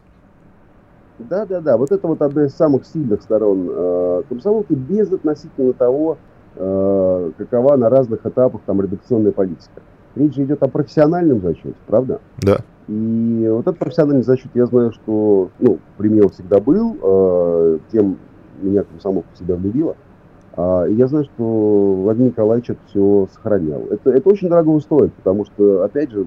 Да, 1.18 1.46
да, 1.46 1.62
да. 1.62 1.78
Вот 1.78 1.92
это 1.92 2.08
вот 2.08 2.22
одна 2.22 2.46
из 2.46 2.56
самых 2.56 2.86
сильных 2.86 3.22
сторон 3.22 3.70
э, 3.72 4.22
комсомолки, 4.30 4.74
без 4.74 5.12
относительно 5.12 5.74
того, 5.74 6.18
э, 6.56 7.32
какова 7.38 7.78
на 7.78 7.90
разных 7.90 8.26
этапах 8.26 8.62
там 8.66 8.82
редакционная 8.82 9.32
политика. 9.32 9.82
Речь 10.16 10.36
же 10.36 10.44
идет 10.44 10.62
о 10.64 10.68
профессиональном 10.68 11.42
зачете, 11.42 11.76
правда? 11.88 12.20
Да. 12.38 12.60
И 12.88 13.48
вот 13.50 13.62
этот 13.62 13.80
профессиональный 13.80 14.24
зачет, 14.24 14.52
я 14.54 14.66
знаю, 14.68 14.92
что 14.92 15.50
ну, 15.60 15.80
при 15.98 16.10
мне 16.10 16.22
он 16.22 16.30
всегда 16.30 16.60
был, 16.60 16.98
э, 17.02 17.80
тем 17.92 18.18
меня 18.62 18.84
комсомолка 18.84 19.28
всегда 19.34 19.56
влюбила. 19.56 19.96
А, 20.58 20.86
и 20.86 20.94
я 20.94 21.08
знаю, 21.08 21.26
что 21.26 21.44
Владимир 21.44 22.30
Николаевич 22.30 22.70
это 22.70 22.80
все 22.88 23.28
сохранял. 23.34 23.82
Это, 23.90 24.12
это 24.12 24.30
очень 24.30 24.48
дорого 24.48 24.80
стоит, 24.80 25.14
потому 25.14 25.46
что, 25.46 25.84
опять 25.84 26.12
же, 26.12 26.26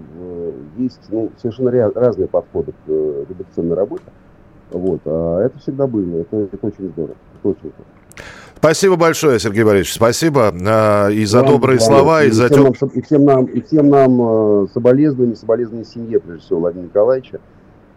есть 0.77 1.01
ну, 1.11 1.31
совершенно 1.39 1.71
разные 1.95 2.29
подходы 2.29 2.73
к 2.73 2.89
э, 2.89 3.25
редакционной 3.29 3.77
работе. 3.77 4.05
Вот, 4.71 5.01
а 5.07 5.41
это 5.41 5.59
всегда 5.61 5.87
было, 5.87 6.19
это, 6.19 6.37
это 6.37 6.67
очень 6.67 6.89
здорово, 6.91 7.17
это 7.39 7.49
очень 7.49 7.59
здорово. 7.61 7.87
Спасибо 8.59 8.97
большое, 8.97 9.39
Сергей 9.39 9.63
Борисович. 9.63 9.95
Спасибо 9.95 10.53
э, 10.53 11.13
и 11.13 11.25
за 11.25 11.43
вам, 11.43 11.47
добрые 11.47 11.79
слова, 11.79 12.25
и, 12.25 12.29
и 12.29 12.31
за... 12.33 12.49
Нам, 12.51 12.73
и 12.73 13.01
всем 13.03 13.25
нам, 13.25 13.45
и 13.45 13.61
всем 13.61 13.89
нам 13.89 14.21
э, 14.21 14.67
соболезнования, 14.75 15.37
соболезнования 15.37 15.85
семье, 15.85 16.19
прежде 16.19 16.45
всего, 16.45 16.59
Владимира 16.59 16.89
Николаевича. 16.89 17.39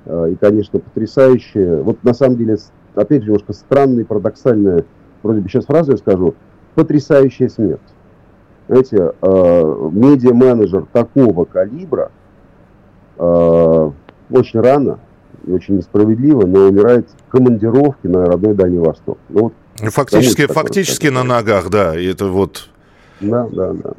Э, 0.06 0.30
и, 0.32 0.36
конечно, 0.36 0.80
потрясающее. 0.80 1.82
Вот 1.82 2.04
на 2.04 2.14
самом 2.14 2.38
деле, 2.38 2.58
опять 2.94 3.24
же, 3.24 3.30
немножко 3.30 3.54
странная, 3.54 4.06
парадоксальная, 4.06 4.86
вроде 5.24 5.42
бы 5.42 5.50
сейчас 5.50 5.66
фразу 5.66 5.94
я 5.94 5.98
скажу, 5.98 6.36
потрясающая 6.76 7.50
смерть. 7.50 7.80
Знаете, 8.68 9.14
э, 9.20 9.90
медиа-менеджер 9.92 10.86
такого 10.94 11.46
калибра 11.46 12.12
э, 13.18 13.92
очень 14.30 14.60
рано 14.60 15.00
и 15.46 15.52
очень 15.52 15.78
несправедливо, 15.78 16.46
но 16.46 16.68
умирает 16.68 17.08
в 17.10 17.32
командировке 17.32 18.10
на 18.10 18.26
родной 18.26 18.54
Дальний 18.54 18.78
Восток. 18.78 19.18
Ну, 19.30 19.42
вот 19.42 19.54
Фактически, 19.90 20.48
фактически 20.48 21.08
на 21.08 21.24
ногах, 21.24 21.70
да. 21.70 21.96
Это 22.00 22.28
вот... 22.28 22.70
Да, 23.20 23.48
да, 23.52 23.74
да. 23.74 23.94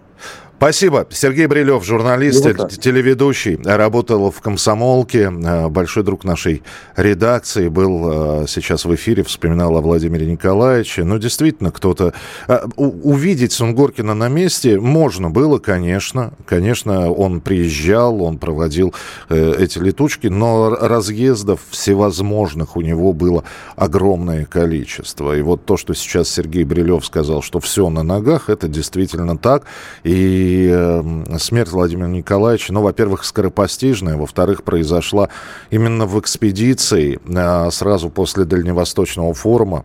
Спасибо. 0.63 1.09
Сергей 1.11 1.47
Брилев, 1.47 1.85
журналист, 1.85 2.45
телеведущий, 2.81 3.59
работал 3.65 4.31
в 4.31 4.41
«Комсомолке», 4.41 5.23
э, 5.23 5.69
большой 5.69 6.05
друг 6.05 6.23
нашей 6.23 6.63
редакции, 6.95 7.67
был 7.67 8.45
э, 8.45 8.47
сейчас 8.47 8.85
в 8.85 8.95
эфире, 8.95 9.25
вспоминал 9.25 9.77
о 9.77 9.81
Владимире 9.81 10.25
Николаевиче. 10.25 11.03
Ну, 11.03 11.19
действительно, 11.19 11.73
кто-то... 11.73 12.15
Э, 12.47 12.61
увидеть 12.77 13.51
Сунгоркина 13.51 14.15
на 14.15 14.29
месте 14.29 14.79
можно 14.79 15.31
было, 15.31 15.59
конечно. 15.59 16.33
Конечно, 16.47 17.11
он 17.11 17.41
приезжал, 17.41 18.23
он 18.23 18.39
проводил 18.39 18.95
эти 19.31 19.81
летучки, 19.81 20.29
но 20.29 20.71
разъездов 20.71 21.59
всевозможных 21.71 22.77
у 22.77 22.83
него 22.83 23.13
было 23.13 23.43
огромное 23.75 24.45
количество. 24.45 25.37
И 25.37 25.43
вот 25.43 25.65
то, 25.65 25.77
что 25.77 25.93
сейчас 25.93 26.29
Сергей 26.29 26.63
Брилев 26.63 27.05
сказал, 27.05 27.43
что 27.43 27.59
все 27.59 27.91
на 27.91 28.05
ногах, 28.05 28.49
это 28.49 28.69
действительно 28.69 29.37
так. 29.37 29.65
И 30.05 30.52
и 30.53 30.69
э, 30.71 31.39
смерть 31.39 31.71
Владимира 31.71 32.09
Николаевича, 32.09 32.73
ну, 32.73 32.83
во-первых, 32.83 33.25
скоропостижная, 33.25 34.17
во-вторых, 34.17 34.63
произошла 34.65 35.29
именно 35.71 36.07
в 36.07 36.19
экспедиции 36.21 37.19
э, 37.25 37.71
сразу 37.71 38.11
после 38.11 38.45
Дальневосточного 38.45 39.33
форума 39.35 39.85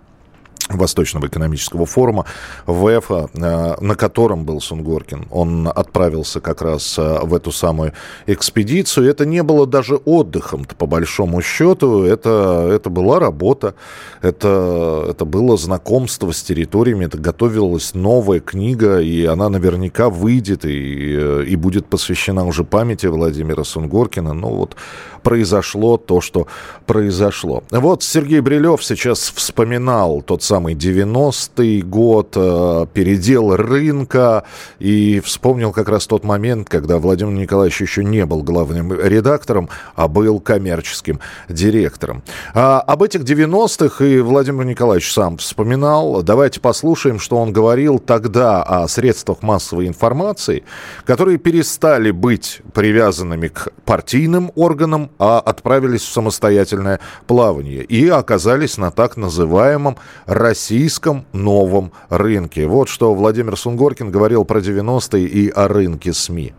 Восточного 0.70 1.28
экономического 1.28 1.86
форума 1.86 2.26
ВЭФа, 2.66 3.30
на 3.34 3.96
котором 3.96 4.46
был 4.46 4.60
Сунгоркин. 4.60 5.28
Он 5.32 5.68
отправился 5.74 6.40
как 6.42 6.62
раз 6.62 6.98
э, 6.98 7.20
в 7.24 7.34
эту 7.34 7.52
самую 7.52 7.94
экспедицию. 8.26 9.10
Это 9.10 9.26
не 9.26 9.44
было 9.44 9.66
даже 9.66 9.96
отдыхом 9.96 10.66
по 10.78 10.86
большому 10.86 11.42
счету. 11.42 12.04
Это, 12.04 12.70
это 12.72 12.90
была 12.90 13.20
работа, 13.20 13.76
это, 14.22 15.06
это 15.10 15.26
было 15.26 15.58
знакомство 15.58 16.32
с 16.32 16.44
территориями, 16.44 17.06
это 17.06 17.18
готовилась 17.18 17.94
новая 17.94 18.40
книга, 18.40 19.00
и 19.00 19.26
она 19.26 19.50
наверняка 19.50 20.10
выйдет 20.10 20.66
и, 20.66 21.16
э, 21.18 21.44
и 21.48 21.56
будет 21.56 21.88
посвящена 21.88 22.46
уже 22.46 22.64
памяти 22.64 23.08
Владимира 23.08 23.64
Сунгоркина. 23.64 24.34
Ну 24.34 24.50
вот 24.50 24.76
произошло 25.24 25.98
то, 25.98 26.22
что 26.22 26.48
произошло. 26.86 27.64
Вот 27.72 28.04
Сергей 28.04 28.40
Брилев 28.40 28.84
сейчас 28.84 29.32
вспоминал 29.36 30.22
тот 30.22 30.44
самый 30.44 30.57
90-й 30.66 31.82
год, 31.82 32.34
э, 32.36 32.86
передел 32.94 33.56
рынка, 33.56 34.44
и 34.80 35.20
вспомнил 35.20 35.72
как 35.72 35.90
раз 35.90 36.08
тот 36.08 36.24
момент, 36.24 36.70
когда 36.70 36.98
Владимир 36.98 37.34
Николаевич 37.34 37.82
еще 37.82 38.04
не 38.04 38.26
был 38.26 38.44
главным 38.44 38.94
редактором, 38.94 39.70
а 39.96 40.08
был 40.08 40.40
коммерческим 40.40 41.20
директором. 41.50 42.24
А 42.54 42.80
об 42.80 43.04
этих 43.04 43.22
90-х 43.22 44.04
и 44.04 44.20
Владимир 44.20 44.66
Николаевич 44.66 45.12
сам 45.12 45.38
вспоминал. 45.38 46.24
Давайте 46.24 46.60
послушаем, 46.60 47.20
что 47.20 47.38
он 47.38 47.54
говорил 47.54 48.00
тогда 48.00 48.64
о 48.64 48.88
средствах 48.88 49.42
массовой 49.42 49.88
информации, 49.88 50.64
которые 51.06 51.38
перестали 51.38 52.12
быть 52.12 52.62
привязанными 52.74 53.48
к 53.48 53.70
партийным 53.86 54.52
органам, 54.56 55.12
а 55.20 55.40
отправились 55.40 56.02
в 56.02 56.12
самостоятельное 56.12 57.00
плавание 57.28 57.84
и 57.84 58.08
оказались 58.08 58.78
на 58.78 58.92
так 58.92 59.18
называемом 59.18 59.98
российском 60.48 61.26
новом 61.34 61.92
рынке. 62.10 62.68
Вот 62.68 62.88
что 62.88 63.14
Владимир 63.14 63.58
Сунгоркин 63.58 64.12
говорил 64.12 64.46
про 64.46 64.60
90-е 64.60 65.26
и 65.26 65.50
о 65.50 65.68
рынке 65.68 66.14
СМИ. 66.14 66.54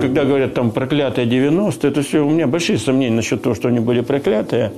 Когда 0.00 0.24
говорят 0.24 0.54
там 0.54 0.72
проклятые 0.72 1.28
90-е, 1.28 1.90
это 1.90 2.02
все, 2.02 2.26
у 2.26 2.30
меня 2.30 2.48
большие 2.48 2.78
сомнения 2.78 3.14
насчет 3.14 3.42
того, 3.42 3.54
что 3.54 3.68
они 3.68 3.78
были 3.78 4.00
проклятые. 4.00 4.72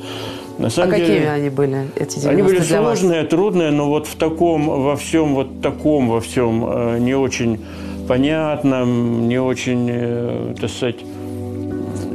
На 0.58 0.68
самом 0.68 0.92
а 0.92 0.96
деле, 0.96 1.08
какими 1.08 1.28
они 1.28 1.48
были, 1.48 1.88
эти 1.96 2.18
90 2.18 2.28
Они 2.30 2.42
были 2.42 2.60
сложные, 2.60 3.20
вас? 3.22 3.30
трудные, 3.30 3.70
но 3.70 3.88
вот 3.88 4.06
в 4.06 4.16
таком, 4.16 4.66
во 4.66 4.96
всем, 4.96 5.34
вот 5.34 5.62
таком, 5.62 6.08
во 6.08 6.20
всем 6.20 6.64
э, 6.66 6.98
не 6.98 7.14
очень 7.14 7.64
понятном, 8.08 9.26
не 9.26 9.40
очень, 9.40 9.88
э, 9.90 10.54
так 10.60 10.68
сказать, 10.68 10.96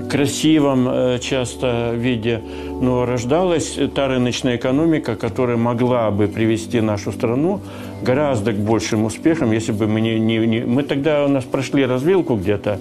красивом 0.10 0.88
э, 0.88 1.20
часто 1.20 1.94
виде, 1.96 2.42
но 2.82 3.06
рождалась 3.06 3.78
та 3.94 4.08
рыночная 4.08 4.58
экономика, 4.58 5.16
которая 5.16 5.58
могла 5.58 6.12
бы 6.12 6.28
привести 6.28 6.82
нашу 6.82 7.12
страну 7.12 7.62
гораздо 8.02 8.54
к 8.54 8.58
большим 8.58 9.06
успехам, 9.06 9.52
если 9.52 9.72
бы 9.72 9.88
мы 9.88 10.02
не... 10.02 10.20
не, 10.20 10.38
не... 10.38 10.60
Мы 10.62 10.84
тогда 10.84 11.26
у 11.26 11.28
нас 11.28 11.44
прошли 11.44 11.86
развилку 11.86 12.36
где-то, 12.36 12.80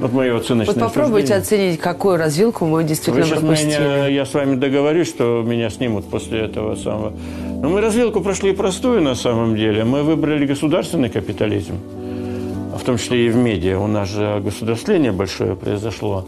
вот 0.00 0.12
мое 0.12 0.36
оценочное 0.36 0.74
Вот 0.74 0.82
попробуйте 0.82 1.34
оценить, 1.34 1.78
какую 1.78 2.16
развилку 2.16 2.66
мы 2.66 2.84
действительно 2.84 3.24
Вы 3.26 3.36
пропустили. 3.36 3.70
Меня, 3.70 4.06
я 4.06 4.26
с 4.26 4.34
вами 4.34 4.56
договорюсь, 4.56 5.08
что 5.08 5.42
меня 5.46 5.70
снимут 5.70 6.06
после 6.06 6.40
этого 6.40 6.74
самого. 6.74 7.12
Но 7.62 7.68
мы 7.68 7.80
развилку 7.80 8.20
прошли 8.20 8.52
простую 8.52 9.00
на 9.02 9.14
самом 9.14 9.56
деле. 9.56 9.84
Мы 9.84 10.02
выбрали 10.02 10.46
государственный 10.46 11.08
капитализм 11.08 11.76
том 12.84 12.98
числе 12.98 13.26
и 13.26 13.30
в 13.30 13.36
медиа. 13.36 13.78
У 13.78 13.86
нас 13.86 14.08
же 14.08 14.40
государствление 14.44 15.12
большое 15.12 15.56
произошло. 15.56 16.26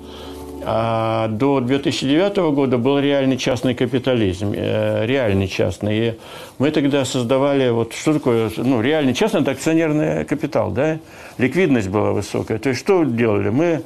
А 0.69 1.29
до 1.29 1.61
2009 1.61 2.37
года 2.53 2.77
был 2.77 2.99
реальный 2.99 3.37
частный 3.37 3.75
капитализм, 3.75 4.53
э, 4.53 5.07
реальный 5.07 5.47
частный. 5.47 6.09
И 6.09 6.19
мы 6.59 6.73
тогда 6.73 7.05
создавали, 7.05 7.71
вот 7.71 7.93
что 7.93 8.15
такое, 8.15 8.51
ну, 8.57 8.81
реальный 8.81 9.15
частный, 9.15 9.43
это 9.43 9.53
акционерный 9.53 10.25
капитал, 10.25 10.73
да, 10.73 10.99
ликвидность 11.39 11.89
была 11.89 12.11
высокая. 12.11 12.59
То 12.59 12.71
есть 12.71 12.81
что 12.81 13.05
делали? 13.05 13.51
Мы 13.51 13.83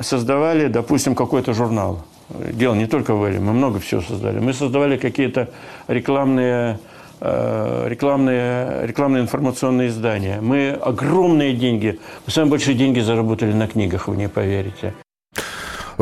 создавали, 0.00 0.68
допустим, 0.68 1.16
какой-то 1.16 1.54
журнал. 1.54 2.04
Дело 2.52 2.74
не 2.74 2.86
только 2.86 3.14
в 3.14 3.24
Эле, 3.24 3.40
мы 3.40 3.52
много 3.52 3.80
всего 3.80 4.00
создали. 4.00 4.38
Мы 4.38 4.52
создавали 4.52 4.96
какие-то 4.96 5.48
рекламные 5.88 6.78
э, 7.20 7.86
рекламные, 7.88 8.86
рекламные 8.86 9.22
информационные 9.24 9.88
издания. 9.88 10.38
Мы 10.40 10.70
огромные 10.70 11.52
деньги, 11.52 11.98
мы 12.26 12.32
самые 12.32 12.52
большие 12.52 12.76
деньги 12.76 13.00
заработали 13.00 13.52
на 13.52 13.66
книгах, 13.66 14.06
вы 14.06 14.16
не 14.16 14.28
поверите. 14.28 14.94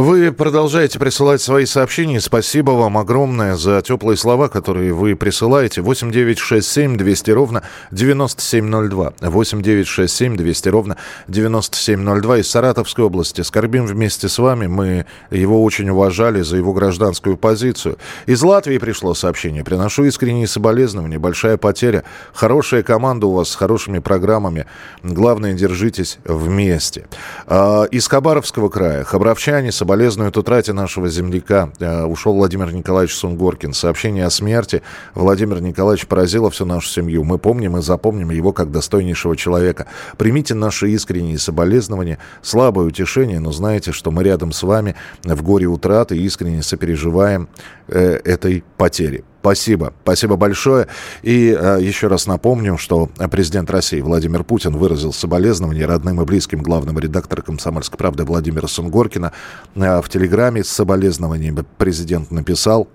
Вы 0.01 0.33
продолжаете 0.33 0.99
присылать 0.99 1.43
свои 1.43 1.67
сообщения. 1.67 2.23
Спасибо 2.23 2.71
вам 2.71 2.97
огромное 2.97 3.55
за 3.57 3.83
теплые 3.83 4.17
слова, 4.17 4.49
которые 4.49 4.95
вы 4.95 5.15
присылаете. 5.15 5.83
8 5.83 6.11
9 6.11 6.39
6 6.39 6.67
7 6.67 6.97
200 6.97 7.31
ровно 7.33 7.63
9702. 7.91 9.13
8 9.21 9.61
9 9.61 9.87
6 9.87 10.17
7 10.17 10.37
200 10.39 10.69
ровно 10.71 10.97
9702 11.29 12.39
из 12.39 12.51
Саратовской 12.51 13.05
области. 13.05 13.43
Скорбим 13.43 13.85
вместе 13.85 14.31
с 14.31 14.39
вами. 14.39 14.69
Мы 14.69 15.05
его 15.31 15.63
очень 15.63 15.91
уважали 15.91 16.41
за 16.41 16.57
его 16.57 16.73
гражданскую 16.73 17.37
позицию. 17.37 17.99
Из 18.25 18.41
Латвии 18.43 18.79
пришло 18.79 19.13
сообщение. 19.13 19.65
Приношу 19.65 20.05
искренние 20.05 20.47
соболезнования. 20.47 21.19
Большая 21.19 21.59
потеря. 21.59 22.05
Хорошая 22.33 22.83
команда 22.83 23.27
у 23.27 23.35
вас 23.35 23.51
с 23.51 23.55
хорошими 23.55 23.99
программами. 23.99 24.65
Главное, 25.03 25.53
держитесь 25.53 26.17
вместе. 26.25 27.07
А, 27.47 27.85
из 27.85 28.09
Хабаровского 28.09 28.71
края. 28.71 29.05
Хабаровчане 29.05 29.73
соболезнуют 29.91 30.37
утрате 30.37 30.73
нашего 30.73 31.09
земляка. 31.09 31.73
Э, 31.81 32.05
ушел 32.05 32.35
Владимир 32.35 32.73
Николаевич 32.73 33.13
Сунгоркин. 33.17 33.73
Сообщение 33.73 34.25
о 34.25 34.31
смерти 34.31 34.83
Владимир 35.17 35.61
Николаевич 35.61 36.07
поразило 36.07 36.49
всю 36.49 36.65
нашу 36.65 36.87
семью. 36.87 37.25
Мы 37.25 37.39
помним 37.39 37.77
и 37.77 37.83
запомним 37.83 38.31
его 38.31 38.53
как 38.53 38.71
достойнейшего 38.71 39.37
человека. 39.37 39.89
Примите 40.17 40.55
наши 40.55 40.91
искренние 40.91 41.39
соболезнования. 41.39 42.19
Слабое 42.41 42.87
утешение, 42.87 43.41
но 43.41 43.51
знаете, 43.51 43.91
что 43.91 44.13
мы 44.13 44.23
рядом 44.23 44.53
с 44.53 44.63
вами 44.63 44.95
в 45.25 45.43
горе 45.43 45.67
утраты 45.67 46.17
искренне 46.17 46.63
сопереживаем 46.63 47.49
э, 47.89 48.21
этой 48.25 48.63
потери. 48.77 49.25
Спасибо. 49.41 49.95
Спасибо 50.03 50.37
большое. 50.37 50.87
И 51.23 51.57
э, 51.59 51.79
еще 51.81 52.09
раз 52.09 52.27
напомню, 52.27 52.77
что 52.77 53.09
президент 53.31 53.71
России 53.71 54.01
Владимир 54.03 54.45
Путин 54.45 54.77
выразил 54.77 55.15
соболезнования 55.15 55.87
родным 55.87 56.21
и 56.21 56.25
близким 56.27 56.63
главного 56.63 56.99
редактора 56.99 57.41
«Комсомольской 57.41 57.97
правды» 57.97 58.25
Владимира 58.25 58.69
Сунгоркина. 58.69 59.33
Э, 59.77 60.03
в 60.03 60.09
телеграме 60.11 60.63
с 60.63 60.69
соболезнованиями 60.69 61.65
президент 61.79 62.31
написал 62.31 62.87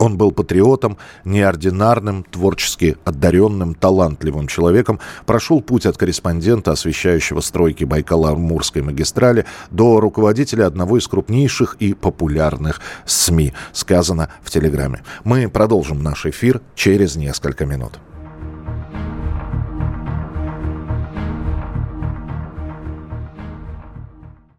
он 0.00 0.16
был 0.16 0.32
патриотом, 0.32 0.96
неординарным, 1.24 2.24
творчески 2.24 2.96
одаренным, 3.04 3.74
талантливым 3.74 4.48
человеком. 4.48 4.98
Прошел 5.26 5.60
путь 5.60 5.84
от 5.84 5.98
корреспондента, 5.98 6.72
освещающего 6.72 7.40
стройки 7.40 7.84
Байкало-Амурской 7.84 8.82
магистрали, 8.82 9.44
до 9.70 10.00
руководителя 10.00 10.66
одного 10.66 10.96
из 10.96 11.06
крупнейших 11.06 11.76
и 11.80 11.92
популярных 11.92 12.80
СМИ, 13.04 13.52
сказано 13.72 14.30
в 14.42 14.50
Телеграме. 14.50 15.02
Мы 15.22 15.48
продолжим 15.50 16.02
наш 16.02 16.24
эфир 16.24 16.62
через 16.74 17.16
несколько 17.16 17.66
минут. 17.66 18.00